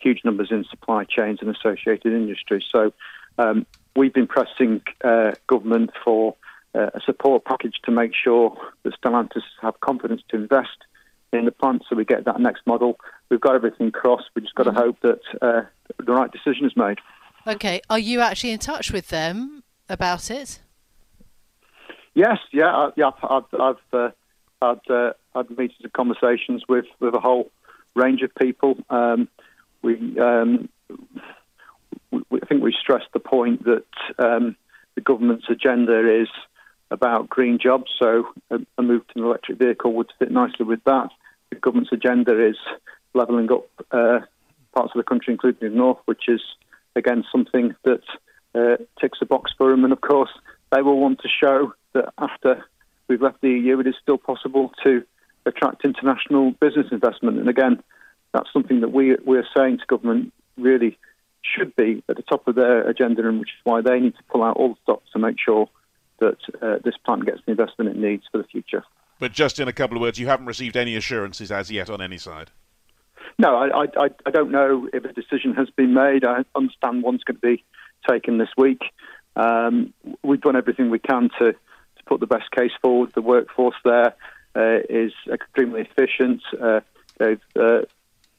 huge 0.04 0.20
numbers 0.24 0.48
in 0.50 0.64
supply 0.64 1.04
chains 1.04 1.38
and 1.40 1.54
associated 1.54 2.12
industries. 2.12 2.64
So 2.70 2.92
um, 3.38 3.66
we've 3.96 4.12
been 4.12 4.26
pressing 4.26 4.82
uh, 5.02 5.32
government 5.46 5.90
for 6.04 6.36
uh, 6.74 6.90
a 6.94 7.00
support 7.04 7.44
package 7.44 7.76
to 7.84 7.90
make 7.90 8.12
sure 8.14 8.56
that 8.82 8.92
Stellantis 9.00 9.42
have 9.62 9.80
confidence 9.80 10.22
to 10.28 10.36
invest 10.36 10.78
in 11.32 11.46
the 11.46 11.52
plant 11.52 11.82
so 11.88 11.96
we 11.96 12.04
get 12.04 12.24
that 12.26 12.40
next 12.40 12.66
model. 12.66 12.98
We've 13.28 13.40
got 13.40 13.54
everything 13.54 13.90
crossed. 13.90 14.26
We've 14.34 14.44
just 14.44 14.54
got 14.54 14.66
mm-hmm. 14.66 14.76
to 14.76 14.82
hope 14.82 15.00
that 15.00 15.20
uh, 15.42 15.62
the 16.04 16.12
right 16.12 16.30
decision 16.30 16.66
is 16.66 16.76
made. 16.76 16.98
Okay. 17.46 17.80
Are 17.90 17.98
you 17.98 18.20
actually 18.20 18.52
in 18.52 18.58
touch 18.58 18.92
with 18.92 19.08
them 19.08 19.64
about 19.88 20.30
it? 20.30 20.60
Yes. 22.14 22.38
Yeah. 22.52 22.66
I, 22.66 22.90
yeah. 22.96 23.10
I've, 23.22 23.44
I've 23.60 23.76
uh, 23.92 24.10
had, 24.62 24.80
uh, 24.88 25.12
had 25.34 25.50
meetings 25.50 25.80
and 25.82 25.92
conversations 25.92 26.62
with, 26.68 26.86
with 27.00 27.14
a 27.14 27.20
whole 27.20 27.50
range 27.94 28.22
of 28.22 28.34
people. 28.34 28.76
Um, 28.90 29.28
we, 29.84 30.18
um, 30.18 30.68
we, 32.10 32.40
I 32.42 32.46
think 32.46 32.62
we 32.62 32.74
stressed 32.80 33.12
the 33.12 33.20
point 33.20 33.64
that 33.64 33.84
um, 34.18 34.56
the 34.94 35.02
government's 35.02 35.46
agenda 35.48 36.22
is 36.22 36.28
about 36.90 37.28
green 37.28 37.58
jobs, 37.62 37.90
so 37.98 38.28
a, 38.50 38.58
a 38.78 38.82
move 38.82 39.06
to 39.08 39.18
an 39.18 39.24
electric 39.24 39.58
vehicle 39.58 39.92
would 39.94 40.10
fit 40.18 40.30
nicely 40.30 40.64
with 40.64 40.82
that. 40.84 41.10
The 41.50 41.56
government's 41.56 41.92
agenda 41.92 42.48
is 42.48 42.56
levelling 43.12 43.50
up 43.52 43.66
uh, 43.90 44.20
parts 44.74 44.92
of 44.94 44.98
the 44.98 45.04
country, 45.04 45.32
including 45.32 45.70
the 45.70 45.76
north, 45.76 45.98
which 46.06 46.24
is 46.28 46.40
again 46.96 47.24
something 47.30 47.74
that 47.84 48.02
uh, 48.54 48.76
ticks 49.00 49.18
a 49.20 49.26
box 49.26 49.52
for 49.56 49.70
them. 49.70 49.84
And 49.84 49.92
of 49.92 50.00
course, 50.00 50.30
they 50.72 50.82
will 50.82 50.98
want 50.98 51.20
to 51.20 51.28
show 51.28 51.74
that 51.92 52.12
after 52.18 52.64
we've 53.08 53.22
left 53.22 53.40
the 53.40 53.50
EU, 53.50 53.80
it 53.80 53.86
is 53.86 53.94
still 54.00 54.18
possible 54.18 54.72
to 54.82 55.04
attract 55.46 55.84
international 55.84 56.52
business 56.52 56.86
investment. 56.90 57.38
And 57.38 57.48
again, 57.48 57.82
that's 58.34 58.52
something 58.52 58.80
that 58.80 58.92
we 58.92 59.16
we're 59.24 59.46
saying 59.56 59.78
to 59.78 59.86
government 59.86 60.32
really 60.58 60.98
should 61.42 61.74
be 61.76 62.02
at 62.08 62.16
the 62.16 62.22
top 62.22 62.46
of 62.48 62.54
their 62.54 62.86
agenda, 62.88 63.26
and 63.26 63.38
which 63.38 63.50
is 63.50 63.60
why 63.64 63.80
they 63.80 64.00
need 64.00 64.16
to 64.16 64.22
pull 64.30 64.42
out 64.42 64.56
all 64.56 64.70
the 64.70 64.76
stops 64.82 65.10
to 65.12 65.18
make 65.18 65.36
sure 65.38 65.68
that 66.18 66.36
uh, 66.60 66.78
this 66.84 66.96
plant 67.04 67.24
gets 67.24 67.40
the 67.46 67.52
investment 67.52 67.90
it 67.90 67.96
needs 67.96 68.24
for 68.30 68.38
the 68.38 68.44
future. 68.44 68.82
But 69.18 69.32
just 69.32 69.58
in 69.58 69.68
a 69.68 69.72
couple 69.72 69.96
of 69.96 70.00
words, 70.00 70.18
you 70.18 70.26
haven't 70.26 70.46
received 70.46 70.76
any 70.76 70.96
assurances 70.96 71.52
as 71.52 71.70
yet 71.70 71.88
on 71.88 72.02
any 72.02 72.18
side. 72.18 72.50
No, 73.38 73.56
I, 73.56 73.84
I, 73.96 74.08
I 74.26 74.30
don't 74.30 74.50
know 74.50 74.88
if 74.92 75.04
a 75.04 75.12
decision 75.12 75.54
has 75.54 75.68
been 75.70 75.94
made. 75.94 76.24
I 76.24 76.44
understand 76.54 77.02
one's 77.02 77.24
going 77.24 77.36
to 77.36 77.56
be 77.56 77.64
taken 78.08 78.38
this 78.38 78.50
week. 78.56 78.82
Um, 79.36 79.92
we've 80.22 80.40
done 80.40 80.56
everything 80.56 80.90
we 80.90 80.98
can 80.98 81.30
to, 81.38 81.52
to 81.52 82.04
put 82.06 82.20
the 82.20 82.26
best 82.26 82.50
case 82.50 82.70
forward. 82.80 83.12
The 83.14 83.22
workforce 83.22 83.76
there 83.84 84.14
uh, 84.54 84.78
is 84.88 85.12
extremely 85.32 85.82
efficient. 85.82 86.42
Uh, 86.60 86.80
they've 87.18 87.40
uh, 87.56 87.82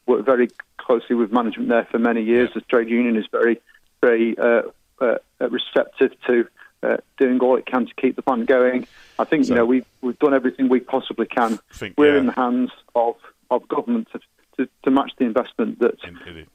worked 0.08 0.26
very 0.26 0.50
closely 0.78 1.16
with 1.16 1.32
management 1.32 1.70
there 1.70 1.86
for 1.86 2.00
many 2.00 2.24
years. 2.24 2.50
The 2.54 2.62
trade 2.62 2.90
union 2.90 3.16
is 3.16 3.26
very, 3.32 3.62
very 4.02 4.38
uh, 4.38 4.64
uh, 5.00 5.16
receptive 5.40 6.12
to 6.28 6.48
uh, 6.84 6.98
doing 7.18 7.40
all 7.40 7.58
it 7.58 7.66
can 7.66 7.88
to 7.88 7.94
keep 7.96 8.16
the 8.16 8.22
plant 8.22 8.46
going. 8.46 8.88
I 9.18 9.24
think 9.24 9.46
so, 9.46 9.50
you 9.50 9.56
know 9.56 9.66
we've 9.66 9.86
we've 10.02 10.20
done 10.20 10.34
everything 10.34 10.70
we 10.70 10.80
possibly 10.80 11.26
can. 11.26 11.60
Think, 11.74 11.96
We're 11.98 12.14
yeah. 12.14 12.20
in 12.20 12.26
the 12.28 12.34
hands 12.34 12.72
of 12.94 13.16
of 13.50 13.68
government 13.68 14.08
to, 14.12 14.20
to, 14.58 14.68
to 14.84 14.92
match 14.92 15.12
the 15.18 15.26
investment 15.26 15.80
that 15.80 15.96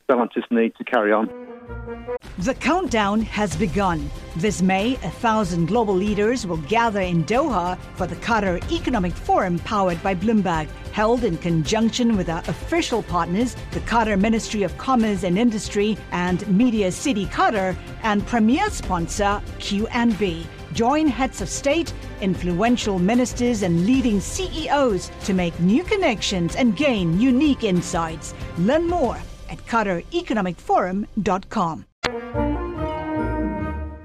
Stellantis 0.09 0.51
need 0.51 0.75
to 0.77 0.85
carry 0.85 1.13
on. 1.13 1.29
The 2.39 2.55
countdown 2.55 3.21
has 3.23 3.57
begun. 3.57 4.11
This 4.37 4.63
May, 4.63 4.95
a 4.95 5.11
thousand 5.11 5.67
global 5.67 5.95
leaders 5.95 6.47
will 6.47 6.57
gather 6.69 7.01
in 7.01 7.25
Doha 7.25 7.79
for 7.95 8.07
the 8.07 8.17
Qatar 8.17 8.61
Economic 8.73 9.13
Forum 9.13 9.59
powered 9.61 10.03
by 10.03 10.15
Bloomberg, 10.15 10.69
held 10.93 11.25
in 11.25 11.37
conjunction 11.39 12.17
with 12.17 12.29
our 12.29 12.43
official 12.49 13.03
partners, 13.03 13.57
the 13.73 13.81
Qatar 13.81 14.19
Ministry 14.19 14.63
of 14.63 14.77
Commerce 14.79 15.23
and 15.23 15.39
Industry 15.39 15.97
and 16.13 16.47
Media 16.49 16.91
City 16.91 17.27
Qatar, 17.27 17.77
and 18.03 18.27
premier 18.27 18.69
sponsor 18.71 19.41
QNB. 19.59 20.47
Join 20.73 21.09
heads 21.09 21.41
of 21.41 21.49
state, 21.49 21.93
influential 22.21 22.99
ministers, 22.99 23.63
and 23.63 23.87
leading 23.87 24.21
CEOs 24.21 25.11
to 25.25 25.35
make 25.35 25.59
new 25.61 25.85
connections 25.85 26.57
and 26.57 26.77
gain 26.77 27.21
unique 27.21 27.63
insights. 27.65 28.35
Learn 28.59 28.89
more 28.89 29.19
at 29.49 29.59
QatarEconomicForum.com. 29.67 31.87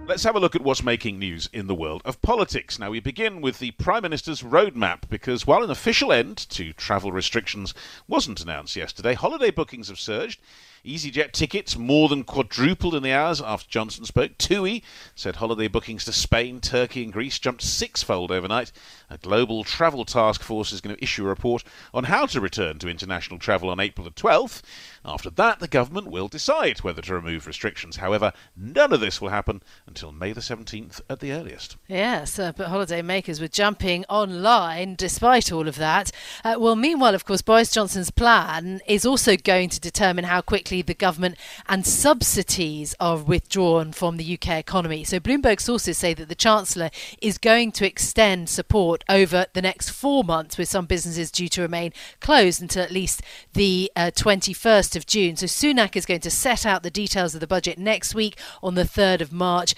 Let's 0.07 0.24
have 0.24 0.36
a 0.36 0.39
look 0.39 0.55
at 0.55 0.62
what's 0.62 0.84
making 0.84 1.17
news 1.17 1.50
in 1.51 1.65
the 1.65 1.74
world 1.74 2.03
of 2.05 2.22
politics. 2.22 2.77
Now, 2.77 2.91
we 2.91 3.00
begin 3.00 3.41
with 3.41 3.57
the 3.57 3.72
Prime 3.72 4.03
Minister's 4.03 4.43
roadmap 4.43 5.10
because 5.10 5.48
while 5.48 5.63
an 5.63 5.72
official 5.72 6.13
end 6.13 6.38
to 6.51 6.74
travel 6.74 7.12
restrictions 7.12 7.74
wasn't 8.07 8.39
announced 8.39 8.75
yesterday, 8.75 9.15
holiday 9.15 9.50
bookings 9.50 9.88
have 9.88 10.00
surged. 10.00 10.39
EasyJet 10.85 11.31
tickets 11.31 11.75
more 11.75 12.07
than 12.07 12.23
quadrupled 12.23 12.93
in 12.93 13.03
the 13.03 13.11
hours 13.11 13.41
after 13.41 13.67
Johnson 13.69 14.05
spoke. 14.05 14.37
TUI 14.37 14.83
said 15.15 15.37
holiday 15.37 15.67
bookings 15.67 16.05
to 16.05 16.13
Spain, 16.13 16.61
Turkey, 16.61 17.03
and 17.03 17.11
Greece 17.11 17.39
jumped 17.39 17.63
sixfold 17.63 18.31
overnight. 18.31 18.71
A 19.09 19.17
global 19.17 19.63
travel 19.63 20.05
task 20.05 20.41
force 20.41 20.71
is 20.71 20.81
going 20.81 20.95
to 20.95 21.03
issue 21.03 21.25
a 21.25 21.29
report 21.29 21.63
on 21.93 22.05
how 22.05 22.25
to 22.27 22.39
return 22.39 22.79
to 22.79 22.87
international 22.87 23.39
travel 23.39 23.69
on 23.69 23.79
April 23.79 24.05
the 24.05 24.11
12th. 24.11 24.61
After 25.03 25.29
that, 25.31 25.59
the 25.59 25.67
government 25.67 26.07
will 26.07 26.27
decide 26.27 26.79
whether 26.79 27.01
to 27.03 27.13
remove 27.13 27.47
restrictions. 27.47 27.97
However, 27.97 28.33
none 28.55 28.93
of 28.93 28.99
this 28.99 29.21
will 29.21 29.29
happen 29.29 29.61
until 29.85 30.11
May 30.11 30.33
the 30.33 30.41
17th 30.41 31.01
at 31.09 31.19
the 31.19 31.31
earliest. 31.31 31.77
Yes, 31.87 32.39
uh, 32.39 32.51
but 32.51 32.67
holiday 32.67 33.01
makers 33.01 33.39
were 33.39 33.47
jumping 33.47 34.05
online 34.09 34.95
despite 34.95 35.51
all 35.51 35.67
of 35.67 35.75
that. 35.77 36.11
Uh, 36.43 36.55
well, 36.59 36.75
meanwhile, 36.75 37.13
of 37.15 37.25
course, 37.25 37.41
Boris 37.41 37.71
Johnson's 37.71 38.11
plan 38.11 38.81
is 38.87 39.05
also 39.05 39.35
going 39.35 39.69
to 39.69 39.79
determine 39.79 40.25
how 40.25 40.41
quickly 40.41 40.75
the 40.82 40.94
government 40.94 41.38
and 41.67 41.86
subsidies 41.86 42.96
are 43.00 43.17
withdrawn 43.17 43.91
from 43.91 44.17
the 44.17 44.34
UK 44.34 44.58
economy. 44.60 45.03
So, 45.03 45.20
Bloomberg 45.20 45.60
sources 45.60 45.98
say 45.98 46.13
that 46.13 46.29
the 46.29 46.36
Chancellor 46.36 46.89
is 47.22 47.38
going 47.38 47.72
to 47.74 47.86
extend 47.86 48.50
support 48.50 49.03
over 49.10 49.46
the 49.53 49.62
next 49.62 49.89
four 49.89 50.24
months, 50.24 50.58
with 50.58 50.70
some 50.70 50.86
businesses 50.86 51.32
due 51.32 51.50
to 51.50 51.62
remain 51.62 51.94
closed 52.20 52.62
until 52.62 52.84
at 52.84 52.91
least 52.91 53.22
the 53.53 53.91
uh, 53.96 54.12
21st 54.15 54.96
of 54.96 55.05
June. 55.05 55.36
So 55.36 55.46
Sunak 55.46 55.96
is 55.96 56.05
going 56.05 56.22
to 56.22 56.32
set 56.32 56.65
out 56.65 56.84
the 56.84 56.91
details 56.91 57.34
of 57.34 57.41
the 57.41 57.48
budget 57.48 57.77
next 57.77 58.15
week 58.15 58.38
on 58.62 58.75
the 58.75 58.84
3rd 58.84 59.22
of 59.22 59.32
March. 59.32 59.75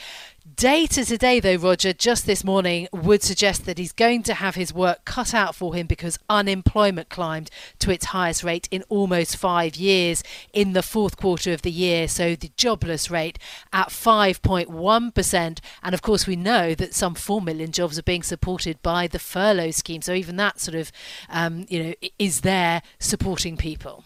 Data 0.56 1.04
today, 1.04 1.40
though, 1.40 1.56
Roger, 1.56 1.92
just 1.92 2.26
this 2.26 2.44
morning, 2.44 2.88
would 2.94 3.22
suggest 3.22 3.66
that 3.66 3.78
he's 3.78 3.92
going 3.92 4.24
to 4.24 4.36
have 4.36 4.56
his 4.56 4.74
work 4.74 5.04
cut 5.04 5.34
out 5.34 5.56
for 5.56 5.76
him 5.76 5.88
because 5.88 6.20
unemployment 6.30 7.10
climbed 7.10 7.50
to 7.80 7.92
its 7.92 8.06
highest 8.06 8.44
rate 8.44 8.68
in 8.72 8.84
almost 8.88 9.36
five 9.36 9.76
years 9.76 10.24
in 10.54 10.74
the 10.74 10.84
fourth 10.84 11.18
quarter 11.18 11.52
of 11.52 11.64
the 11.64 11.72
year. 11.72 12.08
So 12.08 12.36
the 12.36 12.52
jobless 12.56 13.12
rate 13.12 13.38
at 13.74 13.90
5.1%. 13.90 15.60
And 15.84 15.94
of 15.94 16.02
course, 16.02 16.26
we 16.26 16.36
know 16.36 16.74
that 16.76 16.94
some 16.94 17.16
4 17.16 17.42
million 17.42 17.72
jobs 17.72 18.00
are 18.00 18.04
being 18.04 18.24
supported 18.24 18.82
by 18.82 19.08
the 19.08 19.20
furlough 19.20 19.72
scheme. 19.72 20.02
So 20.02 20.14
even 20.14 20.38
that 20.38 20.60
sort 20.60 20.76
of, 20.76 20.92
um, 21.30 21.66
you 21.68 21.84
know, 21.84 21.94
is 22.18 22.42
there 22.42 22.84
supporting 23.00 23.58
people. 23.58 24.06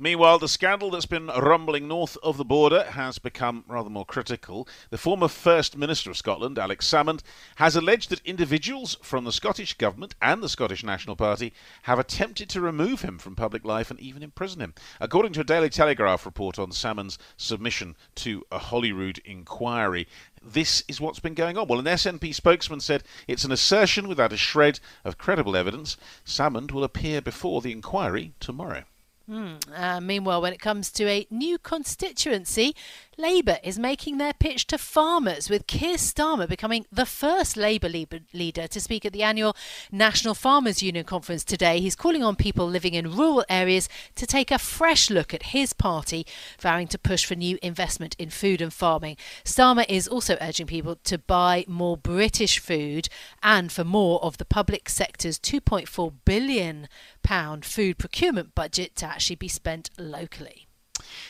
Meanwhile, 0.00 0.38
the 0.38 0.46
scandal 0.46 0.90
that's 0.90 1.06
been 1.06 1.26
rumbling 1.26 1.88
north 1.88 2.16
of 2.22 2.36
the 2.36 2.44
border 2.44 2.84
has 2.84 3.18
become 3.18 3.64
rather 3.66 3.90
more 3.90 4.06
critical. 4.06 4.68
The 4.90 4.96
former 4.96 5.26
First 5.26 5.76
Minister 5.76 6.08
of 6.08 6.16
Scotland, 6.16 6.56
Alex 6.56 6.86
Salmond, 6.86 7.22
has 7.56 7.74
alleged 7.74 8.10
that 8.10 8.24
individuals 8.24 8.96
from 9.02 9.24
the 9.24 9.32
Scottish 9.32 9.74
Government 9.74 10.14
and 10.22 10.40
the 10.40 10.48
Scottish 10.48 10.84
National 10.84 11.16
Party 11.16 11.52
have 11.82 11.98
attempted 11.98 12.48
to 12.50 12.60
remove 12.60 13.02
him 13.02 13.18
from 13.18 13.34
public 13.34 13.64
life 13.64 13.90
and 13.90 13.98
even 13.98 14.22
imprison 14.22 14.60
him. 14.60 14.72
According 15.00 15.32
to 15.32 15.40
a 15.40 15.44
Daily 15.44 15.68
Telegraph 15.68 16.24
report 16.24 16.60
on 16.60 16.70
Salmond's 16.70 17.18
submission 17.36 17.96
to 18.14 18.44
a 18.52 18.58
Holyrood 18.60 19.18
inquiry, 19.24 20.06
this 20.40 20.84
is 20.86 21.00
what's 21.00 21.18
been 21.18 21.34
going 21.34 21.58
on. 21.58 21.66
Well, 21.66 21.80
an 21.80 21.86
SNP 21.86 22.36
spokesman 22.36 22.78
said 22.78 23.02
it's 23.26 23.44
an 23.44 23.50
assertion 23.50 24.06
without 24.06 24.32
a 24.32 24.36
shred 24.36 24.78
of 25.04 25.18
credible 25.18 25.56
evidence. 25.56 25.96
Salmond 26.24 26.70
will 26.70 26.84
appear 26.84 27.20
before 27.20 27.60
the 27.62 27.72
inquiry 27.72 28.34
tomorrow. 28.38 28.84
Mm. 29.28 29.58
Uh, 29.74 30.00
meanwhile, 30.00 30.40
when 30.40 30.52
it 30.52 30.60
comes 30.60 30.90
to 30.92 31.06
a 31.06 31.26
new 31.30 31.58
constituency, 31.58 32.74
Labour 33.20 33.58
is 33.64 33.80
making 33.80 34.18
their 34.18 34.32
pitch 34.32 34.68
to 34.68 34.78
farmers, 34.78 35.50
with 35.50 35.66
Keir 35.66 35.96
Starmer 35.96 36.48
becoming 36.48 36.86
the 36.92 37.04
first 37.04 37.56
Labour 37.56 37.88
leader 37.88 38.68
to 38.68 38.80
speak 38.80 39.04
at 39.04 39.12
the 39.12 39.24
annual 39.24 39.56
National 39.90 40.34
Farmers 40.34 40.84
Union 40.84 41.04
conference 41.04 41.42
today. 41.42 41.80
He's 41.80 41.96
calling 41.96 42.22
on 42.22 42.36
people 42.36 42.68
living 42.68 42.94
in 42.94 43.16
rural 43.16 43.44
areas 43.48 43.88
to 44.14 44.24
take 44.24 44.52
a 44.52 44.58
fresh 44.58 45.10
look 45.10 45.34
at 45.34 45.46
his 45.46 45.72
party, 45.72 46.24
vowing 46.60 46.86
to 46.86 46.98
push 46.98 47.24
for 47.24 47.34
new 47.34 47.58
investment 47.60 48.14
in 48.20 48.30
food 48.30 48.60
and 48.60 48.72
farming. 48.72 49.16
Starmer 49.44 49.84
is 49.88 50.06
also 50.06 50.36
urging 50.40 50.68
people 50.68 50.94
to 51.02 51.18
buy 51.18 51.64
more 51.66 51.96
British 51.96 52.60
food 52.60 53.08
and 53.42 53.72
for 53.72 53.82
more 53.82 54.22
of 54.22 54.38
the 54.38 54.44
public 54.44 54.88
sector's 54.88 55.40
2.4 55.40 56.12
billion 56.24 56.86
pound 57.24 57.64
food 57.64 57.98
procurement 57.98 58.54
budget 58.54 58.94
to 58.94 59.06
actually 59.06 59.34
be 59.34 59.48
spent 59.48 59.90
locally. 59.98 60.67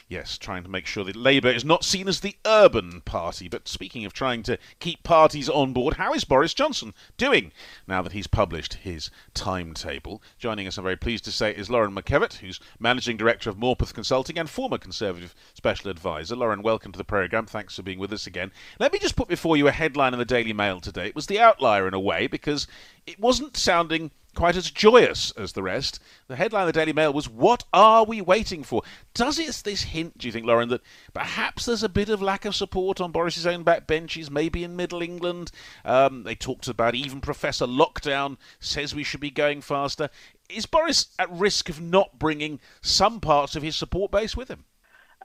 Yes, 0.09 0.39
trying 0.39 0.63
to 0.63 0.69
make 0.69 0.87
sure 0.87 1.05
that 1.05 1.17
Labour 1.17 1.51
is 1.51 1.65
not 1.65 1.85
seen 1.85 2.09
as 2.09 2.21
the 2.21 2.37
urban 2.47 3.01
party. 3.03 3.49
But 3.49 3.69
speaking 3.69 4.05
of 4.05 4.13
trying 4.13 4.43
to 4.45 4.59
keep 4.81 5.03
parties 5.03 5.49
on 5.49 5.73
board, 5.73 5.95
how 5.95 6.15
is 6.15 6.25
Boris 6.25 6.55
Johnson 6.55 6.95
doing 7.17 7.53
now 7.87 8.03
that 8.03 8.13
he's 8.13 8.27
published 8.27 8.75
his 8.75 9.11
timetable? 9.35 10.23
Joining 10.39 10.67
us, 10.67 10.79
I'm 10.79 10.85
very 10.85 10.97
pleased 10.97 11.25
to 11.25 11.33
say, 11.33 11.55
is 11.55 11.71
Lauren 11.71 11.95
McEvatt, 11.95 12.35
who's 12.35 12.61
Managing 12.79 13.17
Director 13.17 13.51
of 13.51 13.57
Morpeth 13.57 13.95
Consulting 13.95 14.39
and 14.39 14.49
former 14.49 14.79
Conservative 14.79 15.35
Special 15.55 15.91
Advisor. 15.91 16.37
Lauren, 16.37 16.63
welcome 16.63 16.93
to 16.93 16.99
the 16.99 17.05
programme. 17.05 17.47
Thanks 17.47 17.77
for 17.77 17.83
being 17.83 17.99
with 17.99 18.13
us 18.13 18.27
again. 18.27 18.53
Let 18.79 18.93
me 18.93 18.99
just 18.99 19.17
put 19.17 19.29
before 19.29 19.57
you 19.57 19.69
a 19.69 19.73
headline 19.73 20.13
in 20.13 20.19
the 20.19 20.25
Daily 20.25 20.53
Mail 20.53 20.81
today. 20.81 21.07
It 21.07 21.15
was 21.15 21.27
the 21.27 21.41
outlier 21.41 21.89
in 21.89 21.95
a 21.95 22.01
way 22.01 22.27
because 22.27 22.67
it 23.07 23.19
wasn't 23.19 23.57
sounding 23.57 24.11
quite 24.39 24.57
as 24.57 24.71
joyous 24.71 25.33
as 25.33 25.55
the 25.55 25.65
rest. 25.65 25.99
The 26.29 26.37
headline 26.37 26.63
of 26.63 26.69
the 26.69 26.79
Daily 26.79 26.93
Mail 26.93 27.13
was, 27.13 27.29
What 27.29 27.65
are 27.73 28.05
we 28.05 28.21
waiting 28.21 28.63
for? 28.63 28.83
Does 29.13 29.37
it 29.37 29.63
this 29.65 29.83
hint, 29.83 30.17
do 30.17 30.29
you 30.29 30.33
think, 30.33 30.47
Lauren, 30.47 30.69
that 30.69 30.83
perhaps 31.13 31.67
there's 31.67 31.83
a 31.83 31.89
bit 31.89 32.09
of 32.09 32.23
lack 32.23 32.45
of 32.45 32.55
support 32.55 33.01
on 33.01 33.11
Boris's 33.11 33.49
own 33.49 33.65
backbenches, 33.65 34.31
maybe 34.31 34.63
in 34.63 34.77
Middle 34.77 35.03
England? 35.03 35.51
Um, 35.85 36.23
they 36.23 36.37
talked 36.37 36.69
about 36.69 36.95
even 36.95 37.21
Professor 37.21 37.67
Lockdown 37.67 38.37
says 38.61 38.95
we 38.95 39.03
should 39.03 39.19
be 39.19 39.33
going 39.33 39.61
faster. 39.61 40.09
Is 40.49 40.67
Boris 40.67 41.09
at 41.19 41.29
risk 41.33 41.69
of 41.69 41.81
not 41.81 42.21
bringing 42.21 42.61
some 42.81 43.19
parts 43.19 43.57
of 43.57 43.65
his 43.65 43.75
support 43.75 44.13
base 44.13 44.37
with 44.37 44.49
him? 44.49 44.67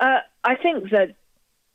Uh, 0.01 0.21
I 0.43 0.55
think 0.55 0.89
that 0.89 1.17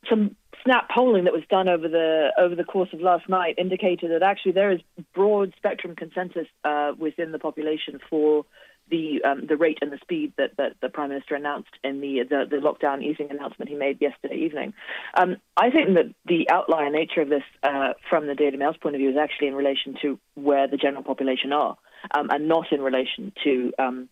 some 0.07 0.35
snap 0.63 0.89
polling 0.93 1.23
that 1.23 1.33
was 1.33 1.43
done 1.49 1.69
over 1.69 1.87
the 1.87 2.29
over 2.37 2.55
the 2.55 2.63
course 2.63 2.89
of 2.93 3.01
last 3.01 3.27
night 3.29 3.55
indicated 3.57 4.11
that 4.11 4.23
actually 4.23 4.51
there 4.51 4.71
is 4.71 4.79
broad 5.13 5.53
spectrum 5.57 5.95
consensus 5.95 6.47
uh, 6.63 6.91
within 6.97 7.31
the 7.31 7.39
population 7.39 7.99
for 8.09 8.45
the 8.89 9.21
um, 9.23 9.45
the 9.47 9.55
rate 9.55 9.77
and 9.81 9.91
the 9.91 9.99
speed 10.01 10.33
that, 10.37 10.57
that 10.57 10.73
the 10.81 10.89
prime 10.89 11.09
minister 11.09 11.35
announced 11.35 11.69
in 11.83 12.01
the, 12.01 12.23
the, 12.27 12.45
the 12.49 12.57
lockdown 12.57 13.03
easing 13.03 13.29
announcement 13.29 13.69
he 13.69 13.75
made 13.75 14.01
yesterday 14.01 14.35
evening. 14.35 14.73
Um, 15.15 15.37
I 15.55 15.69
think 15.69 15.93
that 15.95 16.13
the 16.25 16.49
outlier 16.49 16.89
nature 16.89 17.21
of 17.21 17.29
this, 17.29 17.43
uh, 17.63 17.93
from 18.09 18.27
the 18.27 18.35
Daily 18.35 18.57
Mail's 18.57 18.77
point 18.77 18.95
of 18.95 18.99
view, 18.99 19.11
is 19.11 19.17
actually 19.17 19.47
in 19.49 19.55
relation 19.55 19.95
to 20.01 20.19
where 20.35 20.67
the 20.67 20.77
general 20.77 21.03
population 21.03 21.53
are, 21.53 21.77
um, 22.11 22.29
and 22.31 22.47
not 22.47 22.71
in 22.71 22.81
relation 22.81 23.31
to 23.43 23.73
um, 23.77 24.09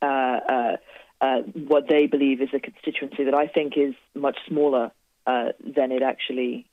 uh, 0.00 0.06
uh, 0.06 0.76
uh, 1.20 1.40
what 1.68 1.88
they 1.88 2.06
believe 2.06 2.40
is 2.40 2.48
a 2.54 2.60
constituency 2.60 3.24
that 3.24 3.34
I 3.34 3.46
think 3.46 3.74
is 3.76 3.94
much 4.14 4.38
smaller 4.48 4.92
uh, 5.26 5.52
than 5.60 5.92
it 5.92 6.02
actually 6.02 6.66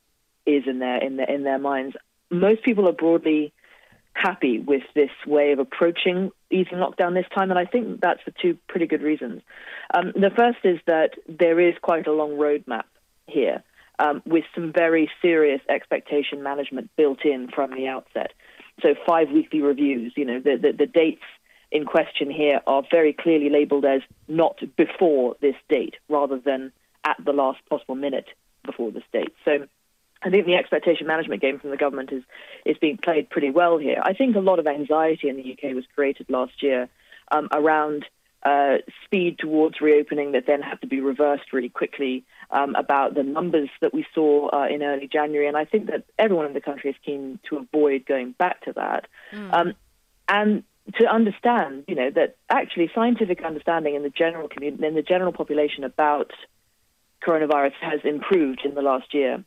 is 0.45 0.63
in 0.67 0.79
their 0.79 0.97
in 1.03 1.17
their 1.17 1.29
in 1.29 1.43
their 1.43 1.59
minds. 1.59 1.95
Most 2.29 2.63
people 2.63 2.87
are 2.87 2.93
broadly 2.93 3.53
happy 4.13 4.59
with 4.59 4.83
this 4.93 5.09
way 5.25 5.51
of 5.51 5.59
approaching 5.59 6.31
easing 6.51 6.77
lockdown 6.77 7.13
this 7.13 7.25
time, 7.33 7.49
and 7.49 7.59
I 7.59 7.65
think 7.65 7.99
that's 7.99 8.21
for 8.21 8.31
two 8.31 8.57
pretty 8.67 8.85
good 8.85 9.01
reasons. 9.01 9.41
Um, 9.93 10.11
the 10.15 10.29
first 10.29 10.59
is 10.63 10.79
that 10.85 11.11
there 11.27 11.59
is 11.59 11.73
quite 11.81 12.07
a 12.07 12.11
long 12.11 12.31
roadmap 12.31 12.83
here, 13.25 13.63
um, 13.99 14.21
with 14.25 14.43
some 14.53 14.71
very 14.71 15.09
serious 15.21 15.61
expectation 15.67 16.43
management 16.43 16.91
built 16.95 17.25
in 17.25 17.49
from 17.49 17.71
the 17.71 17.87
outset. 17.87 18.33
So 18.81 18.95
five 19.05 19.29
weekly 19.31 19.61
reviews. 19.61 20.13
You 20.15 20.25
know, 20.25 20.39
the, 20.39 20.57
the, 20.61 20.71
the 20.73 20.87
dates 20.87 21.23
in 21.71 21.85
question 21.85 22.29
here 22.29 22.61
are 22.67 22.83
very 22.91 23.13
clearly 23.13 23.49
labelled 23.49 23.85
as 23.85 24.01
not 24.27 24.59
before 24.75 25.35
this 25.41 25.55
date, 25.69 25.95
rather 26.07 26.37
than 26.37 26.71
at 27.03 27.17
the 27.23 27.33
last 27.33 27.59
possible 27.69 27.95
minute 27.95 28.27
before 28.65 28.91
the 28.91 29.01
state. 29.09 29.33
So 29.45 29.67
I 30.21 30.29
think 30.29 30.45
the 30.45 30.55
expectation 30.55 31.07
management 31.07 31.41
game 31.41 31.59
from 31.59 31.69
the 31.69 31.77
government 31.77 32.11
is 32.11 32.23
is 32.65 32.77
being 32.77 32.97
played 32.97 33.29
pretty 33.29 33.49
well 33.49 33.77
here. 33.77 34.01
I 34.01 34.13
think 34.13 34.35
a 34.35 34.39
lot 34.39 34.59
of 34.59 34.67
anxiety 34.67 35.29
in 35.29 35.35
the 35.35 35.53
UK 35.53 35.75
was 35.75 35.85
created 35.95 36.29
last 36.29 36.63
year 36.63 36.89
um, 37.31 37.49
around 37.51 38.05
uh, 38.43 38.77
speed 39.05 39.39
towards 39.39 39.79
reopening 39.79 40.33
that 40.33 40.45
then 40.45 40.61
had 40.61 40.81
to 40.81 40.87
be 40.87 40.99
reversed 40.99 41.53
really 41.53 41.69
quickly 41.69 42.25
um, 42.51 42.75
about 42.75 43.15
the 43.15 43.23
numbers 43.23 43.69
that 43.81 43.93
we 43.93 44.05
saw 44.13 44.49
uh, 44.49 44.67
in 44.67 44.83
early 44.83 45.07
January. 45.07 45.47
And 45.47 45.55
I 45.55 45.65
think 45.65 45.87
that 45.87 46.03
everyone 46.19 46.47
in 46.47 46.53
the 46.53 46.61
country 46.61 46.89
is 46.89 46.95
keen 47.05 47.39
to 47.49 47.57
avoid 47.57 48.05
going 48.05 48.33
back 48.33 48.61
to 48.65 48.73
that. 48.73 49.07
Mm. 49.33 49.53
Um, 49.53 49.73
and 50.27 50.63
to 50.95 51.07
understand, 51.07 51.85
you 51.87 51.95
know, 51.95 52.09
that 52.11 52.35
actually 52.49 52.91
scientific 52.93 53.43
understanding 53.43 53.95
in 53.95 54.03
the 54.03 54.09
general 54.09 54.49
community, 54.49 54.85
in 54.85 54.95
the 54.95 55.01
general 55.01 55.31
population 55.31 55.85
about 55.85 56.31
coronavirus 57.25 57.73
has 57.81 58.01
improved 58.03 58.61
in 58.65 58.75
the 58.75 58.81
last 58.81 59.13
year. 59.13 59.43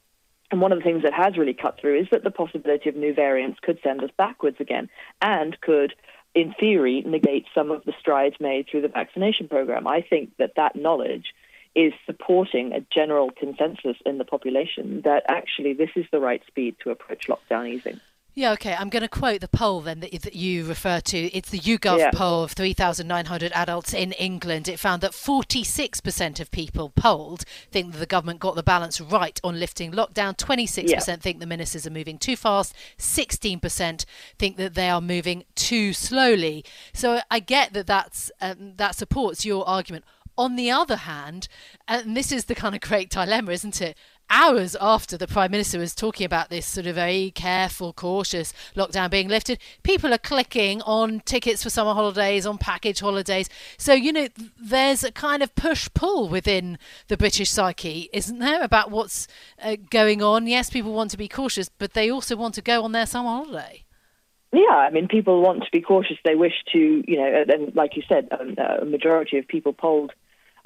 And 0.51 0.61
one 0.61 0.73
of 0.73 0.79
the 0.79 0.85
things 0.85 1.03
that 1.03 1.13
has 1.13 1.37
really 1.37 1.55
cut 1.55 1.79
through 1.81 2.01
is 2.01 2.09
that 2.13 2.23
the 2.23 2.31
possibility 2.31 2.89
of 2.89 2.97
new 2.97 3.13
variants 3.13 3.59
could 3.61 3.79
send 3.83 4.03
us 4.03 4.11
backwards 4.17 4.59
again 4.61 4.89
and 5.21 5.61
could, 5.61 5.95
in 6.35 6.55
theory, 6.59 7.03
negate 7.05 7.47
some 7.55 7.71
of 7.71 7.85
the 7.85 7.93
strides 7.99 8.37
made 8.39 8.69
through 8.69 8.83
the 8.83 8.89
vaccination 8.89 9.49
program. 9.49 9.87
I 9.87 10.03
think 10.03 10.37
that 10.39 10.55
that 10.57 10.77
knowledge 10.77 11.35
is 11.75 11.93
supporting 12.07 12.73
a 12.73 12.81
general 12.81 13.31
consensus 13.31 13.97
in 14.07 14.19
the 14.19 14.25
population 14.25 15.03
that 15.05 15.25
actually 15.29 15.75
this 15.75 15.91
is 15.97 16.07
the 16.11 16.21
right 16.21 16.43
speed 16.47 16.77
to 16.83 16.91
approach 16.91 17.27
lockdown 17.27 17.69
easing. 17.69 18.01
Yeah, 18.37 18.53
okay. 18.53 18.75
I'm 18.75 18.91
going 18.91 19.03
to 19.03 19.09
quote 19.09 19.41
the 19.41 19.49
poll 19.49 19.81
then 19.81 20.01
that, 20.01 20.13
that 20.21 20.35
you 20.35 20.67
refer 20.67 21.01
to. 21.01 21.19
It's 21.35 21.49
the 21.49 21.59
YouGov 21.59 21.99
yeah. 21.99 22.11
poll 22.11 22.45
of 22.45 22.53
3,900 22.53 23.51
adults 23.53 23.95
in 23.95 24.13
England. 24.13 24.69
It 24.69 24.79
found 24.79 25.01
that 25.01 25.13
46% 25.13 26.39
of 26.39 26.51
people 26.51 26.91
polled 26.91 27.45
think 27.73 27.93
that 27.93 27.99
the 27.99 28.05
government 28.05 28.41
got 28.41 28.55
the 28.55 28.63
balance 28.63 29.01
right 29.01 29.41
on 29.43 29.59
lifting 29.59 29.91
lockdown. 29.91 30.37
26% 30.37 30.87
yeah. 30.87 31.17
think 31.17 31.41
the 31.41 31.47
ministers 31.47 31.87
are 31.87 31.91
moving 31.91 32.19
too 32.19 32.37
fast. 32.37 32.75
16% 32.99 34.05
think 34.39 34.59
that 34.59 34.75
they 34.75 34.91
are 34.91 35.01
moving 35.01 35.45
too 35.55 35.95
slowly. 35.95 36.63
So 36.93 37.21
I 37.31 37.39
get 37.41 37.73
that 37.73 37.87
that's, 37.87 38.31
um, 38.43 38.75
that 38.77 38.97
supports 38.97 39.47
your 39.47 39.67
argument. 39.67 40.05
On 40.37 40.57
the 40.57 40.71
other 40.71 40.97
hand, 40.97 41.49
and 41.89 42.15
this 42.15 42.31
is 42.31 42.45
the 42.45 42.55
kind 42.55 42.75
of 42.75 42.83
great 42.83 43.09
dilemma, 43.09 43.53
isn't 43.53 43.81
it? 43.81 43.97
Hours 44.31 44.77
after 44.81 45.17
the 45.17 45.27
Prime 45.27 45.51
Minister 45.51 45.79
was 45.79 45.95
talking 45.95 46.25
about 46.25 46.51
this 46.51 46.67
sort 46.67 46.87
of 46.87 46.95
very 46.95 47.31
careful, 47.31 47.93
cautious 47.93 48.53
lockdown 48.75 49.11
being 49.11 49.29
lifted, 49.29 49.59
people 49.83 50.13
are 50.13 50.19
clicking 50.19 50.83
on 50.83 51.21
tickets 51.21 51.63
for 51.63 51.71
summer 51.71 51.95
holidays, 51.95 52.47
on 52.47 52.59
package 52.59 53.01
holidays. 53.01 53.49
So, 53.79 53.93
you 53.93 54.13
know, 54.13 54.29
there's 54.59 55.05
a 55.05 55.13
kind 55.13 55.43
of 55.43 55.55
push 55.55 55.89
pull 55.95 56.29
within 56.29 56.79
the 57.09 57.17
British 57.17 57.51
psyche, 57.51 58.09
isn't 58.13 58.39
there, 58.39 58.63
about 58.63 58.91
what's 58.91 59.29
uh, 59.63 59.77
going 59.91 60.23
on? 60.23 60.47
Yes, 60.47 60.71
people 60.71 60.93
want 60.93 61.11
to 61.13 61.19
be 61.19 61.29
cautious, 61.29 61.69
but 61.69 61.95
they 61.95 62.11
also 62.11 62.37
want 62.37 62.55
to 62.55 62.63
go 62.63 62.83
on 62.83 62.93
their 62.93 63.07
summer 63.07 63.31
holiday. 63.31 63.85
Yeah, 64.53 64.75
I 64.75 64.91
mean, 64.91 65.09
people 65.09 65.43
want 65.43 65.65
to 65.65 65.71
be 65.73 65.81
cautious. 65.81 66.17
They 66.25 66.35
wish 66.35 66.55
to, 66.73 66.79
you 66.79 67.17
know, 67.17 67.45
and 67.49 67.75
like 67.75 67.97
you 67.97 68.03
said, 68.09 68.29
um, 68.39 68.55
a 68.59 68.85
majority 68.85 69.39
of 69.39 69.47
people 69.47 69.73
polled 69.73 70.13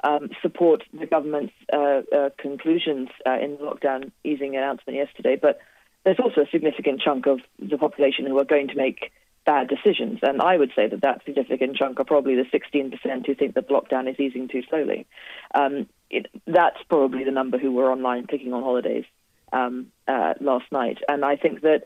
um, 0.03 0.29
support 0.41 0.83
the 0.93 1.05
government's 1.05 1.53
uh, 1.71 2.01
uh, 2.15 2.29
conclusions 2.37 3.09
uh, 3.25 3.37
in 3.39 3.51
the 3.51 3.63
lockdown 3.63 4.11
easing 4.23 4.55
announcement 4.55 4.97
yesterday. 4.97 5.37
But 5.41 5.59
there's 6.03 6.19
also 6.19 6.41
a 6.41 6.49
significant 6.51 7.01
chunk 7.01 7.27
of 7.27 7.39
the 7.59 7.77
population 7.77 8.25
who 8.25 8.37
are 8.39 8.45
going 8.45 8.67
to 8.69 8.75
make 8.75 9.11
bad 9.45 9.67
decisions. 9.67 10.19
And 10.21 10.41
I 10.41 10.57
would 10.57 10.71
say 10.75 10.87
that 10.87 11.01
that 11.01 11.23
significant 11.25 11.75
chunk 11.75 11.99
are 11.99 12.03
probably 12.03 12.35
the 12.35 12.43
16% 12.43 13.25
who 13.25 13.35
think 13.35 13.55
that 13.55 13.69
lockdown 13.69 14.09
is 14.09 14.19
easing 14.19 14.47
too 14.47 14.63
slowly. 14.69 15.07
Um, 15.55 15.87
it, 16.09 16.27
that's 16.45 16.77
probably 16.89 17.23
the 17.23 17.31
number 17.31 17.57
who 17.57 17.71
were 17.71 17.91
online 17.91 18.27
clicking 18.27 18.53
on 18.53 18.63
holidays 18.63 19.05
um, 19.53 19.87
uh, 20.07 20.33
last 20.39 20.65
night. 20.71 20.99
And 21.07 21.25
I 21.25 21.35
think 21.35 21.61
that 21.61 21.83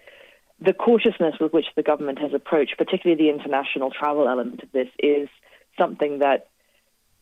the 0.59 0.73
cautiousness 0.73 1.35
with 1.39 1.53
which 1.53 1.67
the 1.75 1.83
government 1.83 2.19
has 2.19 2.33
approached, 2.33 2.77
particularly 2.77 3.21
the 3.21 3.29
international 3.29 3.91
travel 3.91 4.27
element 4.27 4.63
of 4.63 4.71
this, 4.71 4.87
is 4.99 5.29
something 5.77 6.19
that 6.19 6.47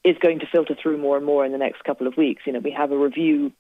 is 0.04 0.18
going 0.20 0.39
to 0.39 0.46
filter 0.52 0.76
through 0.82 0.98
more 0.98 1.18
and 1.18 1.26
more 1.26 1.46
in 1.46 1.52
the 1.52 1.58
next 1.58 1.84
couple 1.84 2.08
of 2.08 2.18
weeks. 2.18 2.44
You 2.46 2.54
know, 2.54 2.60
we 2.60 2.72
have 2.72 2.92
a 2.92 2.98
review 2.98 3.52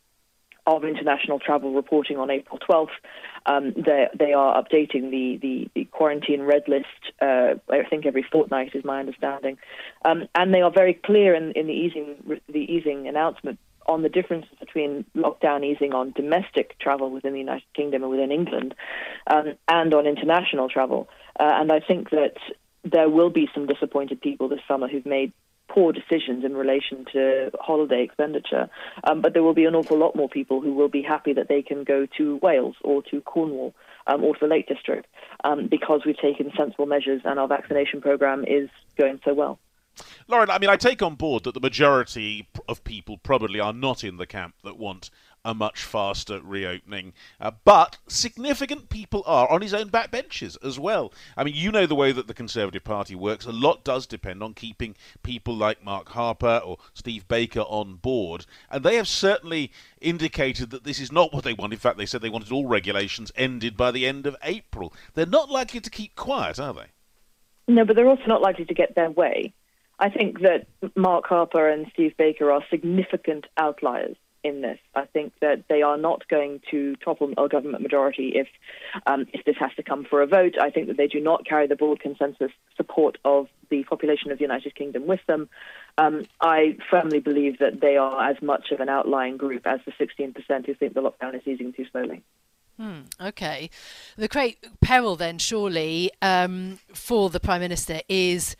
of 0.65 0.85
international 0.85 1.39
travel 1.39 1.73
reporting 1.73 2.17
on 2.17 2.29
April 2.29 2.57
12th. 2.57 2.87
Um, 3.45 3.73
they, 3.75 4.07
they 4.17 4.33
are 4.33 4.61
updating 4.61 5.11
the, 5.11 5.37
the, 5.41 5.69
the 5.75 5.85
quarantine 5.85 6.41
red 6.43 6.63
list, 6.67 6.87
uh, 7.21 7.55
I 7.69 7.83
think 7.89 8.05
every 8.05 8.23
fortnight 8.23 8.73
is 8.73 8.85
my 8.85 8.99
understanding. 8.99 9.57
Um, 10.05 10.27
and 10.35 10.53
they 10.53 10.61
are 10.61 10.71
very 10.71 10.93
clear 10.93 11.35
in, 11.35 11.51
in 11.51 11.67
the, 11.67 11.73
easing, 11.73 12.39
the 12.47 12.59
easing 12.59 13.07
announcement 13.07 13.59
on 13.85 14.01
the 14.01 14.09
differences 14.09 14.51
between 14.59 15.03
lockdown 15.13 15.65
easing 15.65 15.93
on 15.93 16.11
domestic 16.11 16.79
travel 16.79 17.09
within 17.09 17.33
the 17.33 17.39
United 17.39 17.65
Kingdom 17.75 18.03
and 18.03 18.11
within 18.11 18.31
England 18.31 18.73
um, 19.27 19.55
and 19.67 19.93
on 19.93 20.07
international 20.07 20.69
travel. 20.69 21.09
Uh, 21.37 21.51
and 21.55 21.69
I 21.69 21.81
think 21.81 22.09
that 22.11 22.35
there 22.85 23.09
will 23.09 23.29
be 23.29 23.49
some 23.53 23.65
disappointed 23.65 24.21
people 24.21 24.47
this 24.47 24.61
summer 24.67 24.87
who've 24.87 25.05
made 25.05 25.33
poor 25.73 25.91
decisions 25.91 26.45
in 26.45 26.55
relation 26.55 27.05
to 27.13 27.51
holiday 27.59 28.03
expenditure. 28.03 28.69
Um, 29.03 29.21
but 29.21 29.33
there 29.33 29.43
will 29.43 29.53
be 29.53 29.65
an 29.65 29.75
awful 29.75 29.97
lot 29.97 30.15
more 30.15 30.29
people 30.29 30.61
who 30.61 30.73
will 30.73 30.89
be 30.89 31.01
happy 31.01 31.33
that 31.33 31.47
they 31.49 31.61
can 31.61 31.83
go 31.83 32.05
to 32.17 32.37
Wales 32.37 32.75
or 32.83 33.01
to 33.03 33.21
Cornwall 33.21 33.73
um, 34.07 34.23
or 34.23 34.33
to 34.35 34.39
the 34.41 34.47
Lake 34.47 34.67
District 34.67 35.07
um, 35.43 35.67
because 35.67 36.01
we've 36.05 36.17
taken 36.17 36.51
sensible 36.57 36.85
measures 36.85 37.21
and 37.25 37.39
our 37.39 37.47
vaccination 37.47 38.01
program 38.01 38.43
is 38.47 38.69
going 38.97 39.19
so 39.25 39.33
well. 39.33 39.59
Lauren, 40.27 40.49
I 40.49 40.57
mean, 40.57 40.69
I 40.69 40.75
take 40.75 41.01
on 41.01 41.15
board 41.15 41.43
that 41.43 41.53
the 41.53 41.59
majority 41.59 42.47
of 42.67 42.83
people 42.83 43.17
probably 43.17 43.59
are 43.59 43.73
not 43.73 44.03
in 44.03 44.17
the 44.17 44.25
camp 44.25 44.55
that 44.63 44.77
want 44.77 45.11
a 45.45 45.53
much 45.53 45.83
faster 45.83 46.39
reopening. 46.41 47.13
Uh, 47.39 47.51
but 47.65 47.97
significant 48.07 48.89
people 48.89 49.23
are 49.25 49.49
on 49.49 49.61
his 49.61 49.73
own 49.73 49.89
backbenches 49.89 50.57
as 50.63 50.79
well. 50.79 51.11
I 51.35 51.43
mean, 51.43 51.55
you 51.55 51.71
know 51.71 51.85
the 51.85 51.95
way 51.95 52.11
that 52.11 52.27
the 52.27 52.33
Conservative 52.33 52.83
Party 52.83 53.15
works. 53.15 53.45
A 53.45 53.51
lot 53.51 53.83
does 53.83 54.07
depend 54.07 54.41
on 54.41 54.53
keeping 54.53 54.95
people 55.21 55.55
like 55.55 55.83
Mark 55.83 56.09
Harper 56.09 56.61
or 56.63 56.77
Steve 56.93 57.27
Baker 57.27 57.61
on 57.61 57.95
board. 57.95 58.45
And 58.71 58.83
they 58.83 58.95
have 58.95 59.07
certainly 59.07 59.71
indicated 59.99 60.69
that 60.71 60.83
this 60.83 60.99
is 60.99 61.11
not 61.11 61.33
what 61.33 61.43
they 61.43 61.53
want. 61.53 61.73
In 61.73 61.79
fact, 61.79 61.97
they 61.97 62.05
said 62.05 62.21
they 62.21 62.29
wanted 62.29 62.51
all 62.51 62.67
regulations 62.67 63.31
ended 63.35 63.75
by 63.75 63.91
the 63.91 64.07
end 64.07 64.25
of 64.25 64.37
April. 64.43 64.93
They're 65.13 65.25
not 65.25 65.49
likely 65.49 65.81
to 65.81 65.89
keep 65.89 66.15
quiet, 66.15 66.59
are 66.59 66.73
they? 66.73 66.87
No, 67.67 67.85
but 67.85 67.95
they're 67.95 68.07
also 68.07 68.25
not 68.27 68.41
likely 68.41 68.65
to 68.65 68.73
get 68.73 68.95
their 68.95 69.09
way. 69.09 69.53
I 69.99 70.09
think 70.09 70.41
that 70.41 70.67
Mark 70.95 71.27
Harper 71.27 71.69
and 71.69 71.87
Steve 71.93 72.17
Baker 72.17 72.51
are 72.51 72.63
significant 72.69 73.45
outliers 73.57 74.17
in 74.43 74.61
this. 74.61 74.79
I 74.93 75.05
think 75.05 75.33
that 75.41 75.63
they 75.69 75.81
are 75.81 75.97
not 75.97 76.27
going 76.27 76.61
to 76.71 76.95
topple 76.97 77.31
a 77.37 77.47
government 77.47 77.81
majority 77.81 78.33
if 78.35 78.47
um, 79.05 79.25
if 79.33 79.45
this 79.45 79.55
has 79.59 79.71
to 79.75 79.83
come 79.83 80.05
for 80.05 80.21
a 80.21 80.27
vote. 80.27 80.55
I 80.59 80.69
think 80.69 80.87
that 80.87 80.97
they 80.97 81.07
do 81.07 81.19
not 81.19 81.45
carry 81.45 81.67
the 81.67 81.75
broad 81.75 81.99
consensus 81.99 82.51
support 82.75 83.17
of 83.23 83.47
the 83.69 83.83
population 83.83 84.31
of 84.31 84.37
the 84.37 84.43
United 84.43 84.75
Kingdom 84.75 85.07
with 85.07 85.25
them. 85.27 85.49
Um, 85.97 86.25
I 86.41 86.77
firmly 86.89 87.19
believe 87.19 87.59
that 87.59 87.79
they 87.81 87.97
are 87.97 88.29
as 88.29 88.41
much 88.41 88.71
of 88.71 88.79
an 88.79 88.89
outlying 88.89 89.37
group 89.37 89.65
as 89.65 89.79
the 89.85 89.91
16% 89.93 90.65
who 90.65 90.73
think 90.73 90.93
the 90.93 91.01
lockdown 91.01 91.35
is 91.35 91.47
easing 91.47 91.73
too 91.73 91.85
slowly. 91.91 92.23
Hmm, 92.77 93.01
okay. 93.21 93.69
The 94.17 94.27
great 94.27 94.57
peril, 94.81 95.15
then, 95.15 95.37
surely, 95.37 96.11
um, 96.23 96.79
for 96.91 97.29
the 97.29 97.39
Prime 97.39 97.61
Minister 97.61 98.01
is 98.09 98.55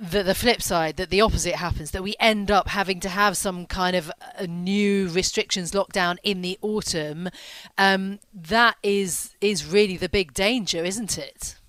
that 0.00 0.24
the 0.24 0.34
flip 0.34 0.62
side, 0.62 0.96
that 0.96 1.10
the 1.10 1.20
opposite 1.20 1.56
happens, 1.56 1.90
that 1.90 2.02
we 2.02 2.14
end 2.18 2.50
up 2.50 2.68
having 2.68 3.00
to 3.00 3.10
have 3.10 3.36
some 3.36 3.66
kind 3.66 3.94
of 3.94 4.10
new 4.48 5.08
restrictions 5.08 5.72
lockdown 5.72 6.16
in 6.22 6.40
the 6.40 6.58
autumn. 6.62 7.28
Um, 7.76 8.20
that 8.32 8.76
is 8.82 9.36
is 9.42 9.66
really 9.66 9.98
the 9.98 10.08
big 10.08 10.32
danger, 10.32 10.82
isn't 10.82 11.18
it? 11.18 11.59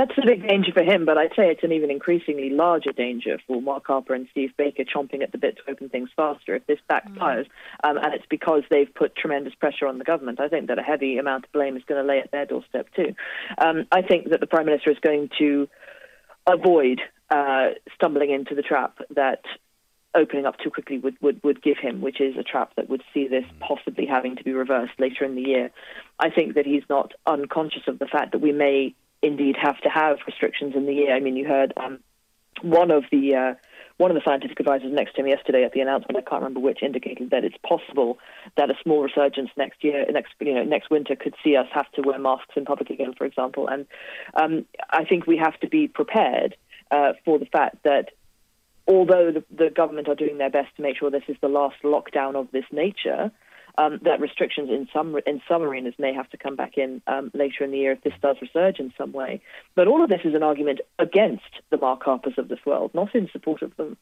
That's 0.00 0.16
a 0.16 0.24
big 0.24 0.48
danger 0.48 0.72
for 0.72 0.82
him, 0.82 1.04
but 1.04 1.18
I'd 1.18 1.34
say 1.36 1.50
it's 1.50 1.62
an 1.62 1.72
even 1.72 1.90
increasingly 1.90 2.48
larger 2.48 2.90
danger 2.90 3.38
for 3.46 3.60
Mark 3.60 3.86
Harper 3.86 4.14
and 4.14 4.26
Steve 4.30 4.50
Baker 4.56 4.82
chomping 4.82 5.22
at 5.22 5.30
the 5.30 5.36
bit 5.36 5.58
to 5.58 5.70
open 5.70 5.90
things 5.90 6.08
faster 6.16 6.54
if 6.54 6.66
this 6.66 6.78
backfires. 6.90 7.44
Mm. 7.84 7.90
Um, 7.90 7.98
and 7.98 8.14
it's 8.14 8.24
because 8.30 8.62
they've 8.70 8.88
put 8.94 9.14
tremendous 9.14 9.54
pressure 9.54 9.86
on 9.86 9.98
the 9.98 10.04
government. 10.04 10.40
I 10.40 10.48
think 10.48 10.68
that 10.68 10.78
a 10.78 10.82
heavy 10.82 11.18
amount 11.18 11.44
of 11.44 11.52
blame 11.52 11.76
is 11.76 11.82
going 11.86 12.02
to 12.02 12.08
lay 12.08 12.18
at 12.18 12.30
their 12.30 12.46
doorstep 12.46 12.86
too. 12.96 13.14
Um, 13.58 13.84
I 13.92 14.00
think 14.00 14.30
that 14.30 14.40
the 14.40 14.46
Prime 14.46 14.64
Minister 14.64 14.90
is 14.90 14.96
going 15.02 15.28
to 15.38 15.68
avoid 16.46 17.02
uh, 17.28 17.72
stumbling 17.94 18.30
into 18.30 18.54
the 18.54 18.62
trap 18.62 19.00
that 19.10 19.42
opening 20.14 20.46
up 20.46 20.56
too 20.60 20.70
quickly 20.70 20.98
would, 20.98 21.20
would, 21.20 21.44
would 21.44 21.62
give 21.62 21.76
him, 21.76 22.00
which 22.00 22.22
is 22.22 22.38
a 22.38 22.42
trap 22.42 22.72
that 22.76 22.88
would 22.88 23.02
see 23.12 23.28
this 23.28 23.44
possibly 23.60 24.06
having 24.06 24.36
to 24.36 24.44
be 24.44 24.54
reversed 24.54 24.94
later 24.98 25.26
in 25.26 25.34
the 25.34 25.42
year. 25.42 25.70
I 26.18 26.30
think 26.30 26.54
that 26.54 26.64
he's 26.64 26.84
not 26.88 27.12
unconscious 27.26 27.82
of 27.86 27.98
the 27.98 28.06
fact 28.06 28.32
that 28.32 28.40
we 28.40 28.52
may 28.52 28.94
indeed 29.22 29.56
have 29.60 29.78
to 29.80 29.88
have 29.88 30.18
restrictions 30.26 30.74
in 30.74 30.86
the 30.86 30.94
year. 30.94 31.14
I 31.14 31.20
mean, 31.20 31.36
you 31.36 31.46
heard 31.46 31.72
um, 31.76 32.00
one 32.62 32.90
of 32.90 33.04
the 33.10 33.34
uh, 33.34 33.54
one 34.00 34.10
of 34.10 34.14
the 34.14 34.22
scientific 34.24 34.58
advisors 34.58 34.90
next 34.92 35.14
to 35.14 35.20
him 35.20 35.26
yesterday 35.26 35.62
at 35.62 35.72
the 35.72 35.80
announcement, 35.80 36.16
I 36.16 36.22
can't 36.22 36.42
remember 36.42 36.60
which, 36.60 36.82
indicated 36.82 37.30
that 37.30 37.44
it's 37.44 37.58
possible 37.58 38.18
that 38.56 38.70
a 38.70 38.74
small 38.82 39.02
resurgence 39.02 39.50
next 39.58 39.84
year, 39.84 40.06
next 40.10 40.32
you 40.40 40.54
know, 40.54 40.64
next 40.64 40.90
winter, 40.90 41.14
could 41.14 41.34
see 41.44 41.54
us 41.54 41.66
have 41.74 41.90
to 41.92 42.02
wear 42.02 42.18
masks 42.18 42.54
in 42.56 42.64
public 42.64 42.88
again, 42.88 43.12
for 43.12 43.26
example. 43.26 43.68
And 43.68 43.86
um, 44.32 44.64
I 44.88 45.04
think 45.04 45.26
we 45.26 45.36
have 45.36 45.60
to 45.60 45.68
be 45.68 45.86
prepared 45.86 46.56
uh, 46.90 47.12
for 47.26 47.38
the 47.38 47.44
fact 47.44 47.82
that 47.84 48.12
although 48.88 49.32
the, 49.32 49.44
the 49.54 49.68
government 49.68 50.08
are 50.08 50.14
doing 50.14 50.38
their 50.38 50.50
best 50.50 50.74
to 50.76 50.82
make 50.82 50.96
sure 50.96 51.10
this 51.10 51.22
is 51.28 51.36
the 51.42 51.48
last 51.48 51.76
lockdown 51.84 52.36
of 52.36 52.50
this 52.52 52.64
nature, 52.72 53.30
um, 53.80 54.00
that 54.02 54.20
restrictions 54.20 54.68
in 54.68 54.88
some 54.92 55.16
in 55.26 55.40
some 55.48 55.62
arenas 55.62 55.94
may 55.98 56.12
have 56.12 56.28
to 56.30 56.36
come 56.36 56.56
back 56.56 56.76
in 56.76 57.00
um, 57.06 57.30
later 57.34 57.64
in 57.64 57.70
the 57.70 57.78
year 57.78 57.92
if 57.92 58.02
this 58.02 58.12
does 58.20 58.36
resurge 58.36 58.78
in 58.78 58.92
some 58.98 59.12
way. 59.12 59.40
But 59.74 59.88
all 59.88 60.02
of 60.02 60.10
this 60.10 60.20
is 60.24 60.34
an 60.34 60.42
argument 60.42 60.80
against 60.98 61.60
the 61.70 61.78
Mark 61.78 62.02
Harpers 62.02 62.34
of 62.36 62.48
this 62.48 62.58
world, 62.66 62.90
not 62.94 63.14
in 63.14 63.28
support 63.32 63.62
of 63.62 63.74
them. 63.76 63.96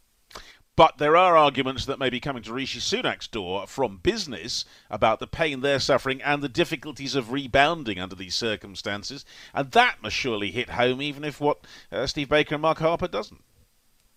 But 0.74 0.98
there 0.98 1.16
are 1.16 1.36
arguments 1.36 1.86
that 1.86 1.98
may 1.98 2.08
be 2.08 2.20
coming 2.20 2.42
to 2.44 2.52
Rishi 2.52 2.78
Sunak's 2.78 3.26
door 3.26 3.66
from 3.66 3.98
business 3.98 4.64
about 4.88 5.18
the 5.18 5.26
pain 5.26 5.60
they're 5.60 5.80
suffering 5.80 6.22
and 6.22 6.40
the 6.40 6.48
difficulties 6.48 7.16
of 7.16 7.32
rebounding 7.32 7.98
under 7.98 8.14
these 8.14 8.36
circumstances. 8.36 9.24
And 9.52 9.72
that 9.72 10.02
must 10.02 10.14
surely 10.14 10.52
hit 10.52 10.70
home, 10.70 11.02
even 11.02 11.24
if 11.24 11.40
what 11.40 11.66
uh, 11.90 12.06
Steve 12.06 12.28
Baker 12.28 12.54
and 12.54 12.62
Mark 12.62 12.78
Harper 12.78 13.08
doesn't. 13.08 13.42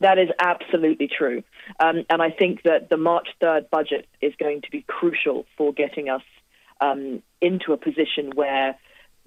That 0.02 0.18
is 0.18 0.30
absolutely 0.40 1.08
true. 1.08 1.44
Um, 1.80 2.06
and 2.10 2.22
I 2.22 2.32
think 2.32 2.64
that 2.64 2.90
the 2.90 2.98
March 2.98 3.28
3rd 3.42 3.70
budget 3.70 4.08
is 4.20 4.34
going 4.40 4.62
to 4.62 4.72
be 4.72 4.84
crucial 4.88 5.46
for 5.58 5.72
getting 5.72 6.10
us 6.10 6.24
um, 6.82 7.22
into 7.40 7.72
a 7.72 7.78
position 7.78 8.32
where 8.34 8.76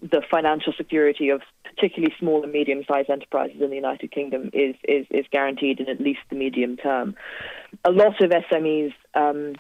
the 0.03 0.21
financial 0.29 0.73
security 0.77 1.29
of 1.29 1.43
particularly 1.65 2.13
small 2.19 2.43
and 2.43 2.53
medium 2.53 2.83
sized 2.89 3.09
enterprises 3.09 3.61
in 3.61 3.71
the 3.71 3.77
United 3.77 4.11
Kingdom 4.11 4.51
is, 4.53 4.75
is, 4.83 5.07
is 5.11 5.25
guaranteed 5.31 5.79
in 5.79 5.89
at 5.89 6.01
least 6.01 6.21
the 6.29 6.35
medium 6.37 6.77
term. 6.77 7.15
A 7.85 7.93
lot 7.93 8.21
of 8.21 8.31
SMEs, 8.31 8.93
um, 9.15 9.55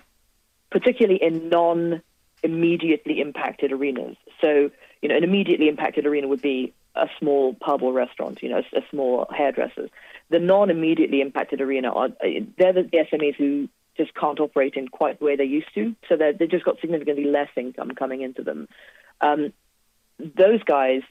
particularly 0.72 1.22
in 1.22 1.48
non 1.48 2.02
immediately 2.42 3.20
impacted 3.20 3.72
arenas, 3.72 4.16
so 4.40 4.70
you 5.00 5.08
know, 5.08 5.16
an 5.16 5.24
immediately 5.24 5.68
impacted 5.68 6.06
arena 6.06 6.26
would 6.26 6.42
be 6.42 6.74
a 6.94 7.06
small 7.18 7.54
pub 7.54 7.82
or 7.82 7.92
restaurant, 7.92 8.42
you 8.42 8.48
know, 8.50 8.62
a, 8.72 8.80
small 8.90 9.26
hairdressers 9.36 9.90
the 10.30 10.38
non-immediately 10.38 11.20
impacted 11.20 11.60
arena 11.60 11.90
are 11.90 12.08
they're 12.58 12.72
the 12.72 12.88
SMEs 12.92 13.36
who 13.36 13.68
just 13.96 14.14
can't 14.14 14.40
operate 14.40 14.74
in 14.74 14.88
quite 14.88 15.18
the 15.18 15.24
way 15.24 15.36
they 15.36 15.44
used 15.44 15.72
to. 15.74 15.94
So 16.08 16.16
they've 16.16 16.50
just 16.50 16.64
got 16.64 16.80
significantly 16.80 17.24
less 17.24 17.50
income 17.56 17.92
coming 17.92 18.22
into 18.22 18.42
them. 18.42 18.68
Um, 19.20 19.52
those 20.18 20.62
guys 20.64 21.02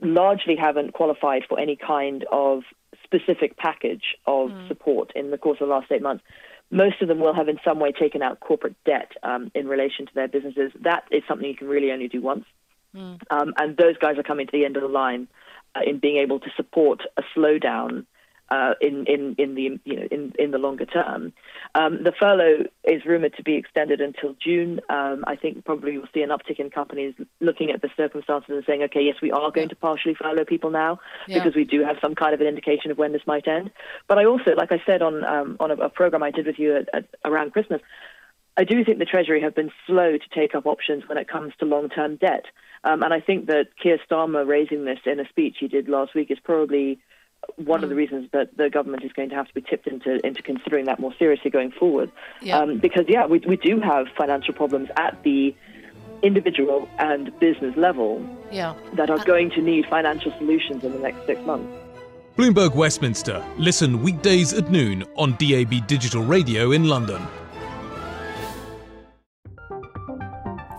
largely 0.00 0.56
haven't 0.56 0.92
qualified 0.92 1.42
for 1.48 1.58
any 1.58 1.76
kind 1.76 2.24
of 2.32 2.62
specific 3.04 3.56
package 3.56 4.16
of 4.26 4.50
mm. 4.50 4.68
support 4.68 5.12
in 5.14 5.30
the 5.30 5.38
course 5.38 5.58
of 5.60 5.68
the 5.68 5.74
last 5.74 5.90
eight 5.90 6.02
months. 6.02 6.24
Most 6.70 7.02
of 7.02 7.08
them 7.08 7.18
will 7.18 7.34
have 7.34 7.48
in 7.48 7.58
some 7.64 7.80
way 7.80 7.90
taken 7.90 8.22
out 8.22 8.38
corporate 8.38 8.76
debt 8.84 9.12
um, 9.24 9.50
in 9.54 9.66
relation 9.66 10.06
to 10.06 10.14
their 10.14 10.28
businesses. 10.28 10.70
That 10.80 11.04
is 11.10 11.22
something 11.26 11.46
you 11.46 11.56
can 11.56 11.68
really 11.68 11.90
only 11.90 12.06
do 12.06 12.22
once. 12.22 12.44
Mm. 12.94 13.20
Um, 13.30 13.54
and 13.56 13.76
those 13.76 13.96
guys 13.98 14.18
are 14.18 14.22
coming 14.22 14.46
to 14.46 14.52
the 14.52 14.64
end 14.64 14.76
of 14.76 14.82
the 14.82 14.88
line 14.88 15.28
uh, 15.74 15.80
in 15.86 15.98
being 15.98 16.16
able 16.16 16.40
to 16.40 16.50
support 16.56 17.02
a 17.16 17.22
slowdown 17.36 18.06
uh, 18.50 18.74
in, 18.80 19.06
in, 19.06 19.34
in 19.38 19.54
the 19.54 19.78
you 19.84 19.96
know 19.96 20.08
in, 20.10 20.32
in 20.38 20.50
the 20.50 20.58
longer 20.58 20.84
term. 20.84 21.32
Um, 21.74 22.02
the 22.02 22.12
furlough 22.18 22.64
is 22.84 23.04
rumored 23.04 23.36
to 23.36 23.44
be 23.44 23.54
extended 23.54 24.00
until 24.00 24.34
June. 24.42 24.80
Um, 24.88 25.24
I 25.26 25.36
think 25.36 25.64
probably 25.64 25.96
we'll 25.96 26.08
see 26.12 26.22
an 26.22 26.30
uptick 26.30 26.58
in 26.58 26.70
companies 26.70 27.14
looking 27.40 27.70
at 27.70 27.80
the 27.80 27.90
circumstances 27.96 28.50
and 28.50 28.64
saying, 28.66 28.82
okay, 28.84 29.02
yes, 29.02 29.16
we 29.22 29.30
are 29.30 29.52
going 29.52 29.68
to 29.68 29.76
partially 29.76 30.14
furlough 30.14 30.44
people 30.44 30.70
now 30.70 30.98
yeah. 31.28 31.38
because 31.38 31.54
we 31.54 31.64
do 31.64 31.84
have 31.84 31.96
some 32.02 32.14
kind 32.14 32.34
of 32.34 32.40
an 32.40 32.48
indication 32.48 32.90
of 32.90 32.98
when 32.98 33.12
this 33.12 33.22
might 33.26 33.46
end. 33.46 33.70
But 34.08 34.18
I 34.18 34.24
also, 34.24 34.54
like 34.56 34.72
I 34.72 34.82
said 34.84 35.00
on 35.00 35.24
um, 35.24 35.56
on 35.60 35.70
a, 35.70 35.74
a, 35.74 35.88
program 35.88 36.22
I 36.22 36.30
did 36.30 36.46
with 36.46 36.58
you 36.58 36.76
at, 36.76 36.88
at, 36.92 37.04
around 37.24 37.52
Christmas. 37.52 37.80
I 38.56 38.64
do 38.64 38.84
think 38.84 38.98
the 38.98 39.04
Treasury 39.04 39.40
have 39.42 39.54
been 39.54 39.70
slow 39.86 40.12
to 40.12 40.28
take 40.34 40.54
up 40.54 40.66
options 40.66 41.08
when 41.08 41.18
it 41.18 41.28
comes 41.28 41.52
to 41.60 41.64
long-term 41.64 42.16
debt, 42.16 42.44
um, 42.84 43.02
and 43.02 43.14
I 43.14 43.20
think 43.20 43.46
that 43.46 43.68
Keir 43.82 43.98
Starmer 44.08 44.46
raising 44.46 44.84
this 44.84 44.98
in 45.06 45.20
a 45.20 45.28
speech 45.28 45.56
he 45.60 45.68
did 45.68 45.88
last 45.88 46.14
week 46.14 46.30
is 46.30 46.38
probably 46.42 46.98
one 47.56 47.80
mm. 47.80 47.84
of 47.84 47.88
the 47.88 47.94
mm. 47.94 47.98
reasons 47.98 48.28
that 48.32 48.56
the 48.56 48.70
government 48.70 49.04
is 49.04 49.12
going 49.12 49.30
to 49.30 49.34
have 49.34 49.48
to 49.48 49.54
be 49.54 49.62
tipped 49.62 49.86
into 49.86 50.24
into 50.26 50.42
considering 50.42 50.86
that 50.86 50.98
more 50.98 51.14
seriously 51.18 51.50
going 51.50 51.70
forward. 51.70 52.10
Yeah. 52.42 52.58
Um, 52.58 52.78
because 52.78 53.04
yeah, 53.08 53.26
we 53.26 53.38
we 53.46 53.56
do 53.56 53.80
have 53.80 54.06
financial 54.16 54.54
problems 54.54 54.88
at 54.96 55.22
the 55.22 55.54
individual 56.22 56.88
and 56.98 57.38
business 57.40 57.74
level 57.76 58.22
yeah. 58.52 58.74
that 58.94 59.08
are 59.08 59.24
going 59.24 59.50
to 59.50 59.62
need 59.62 59.86
financial 59.86 60.32
solutions 60.38 60.84
in 60.84 60.92
the 60.92 60.98
next 60.98 61.24
six 61.26 61.40
months. 61.46 61.72
Bloomberg 62.36 62.74
Westminster. 62.74 63.44
Listen 63.56 64.02
weekdays 64.02 64.52
at 64.52 64.70
noon 64.70 65.04
on 65.16 65.32
DAB 65.32 65.86
Digital 65.86 66.22
Radio 66.22 66.72
in 66.72 66.84
London. 66.84 67.26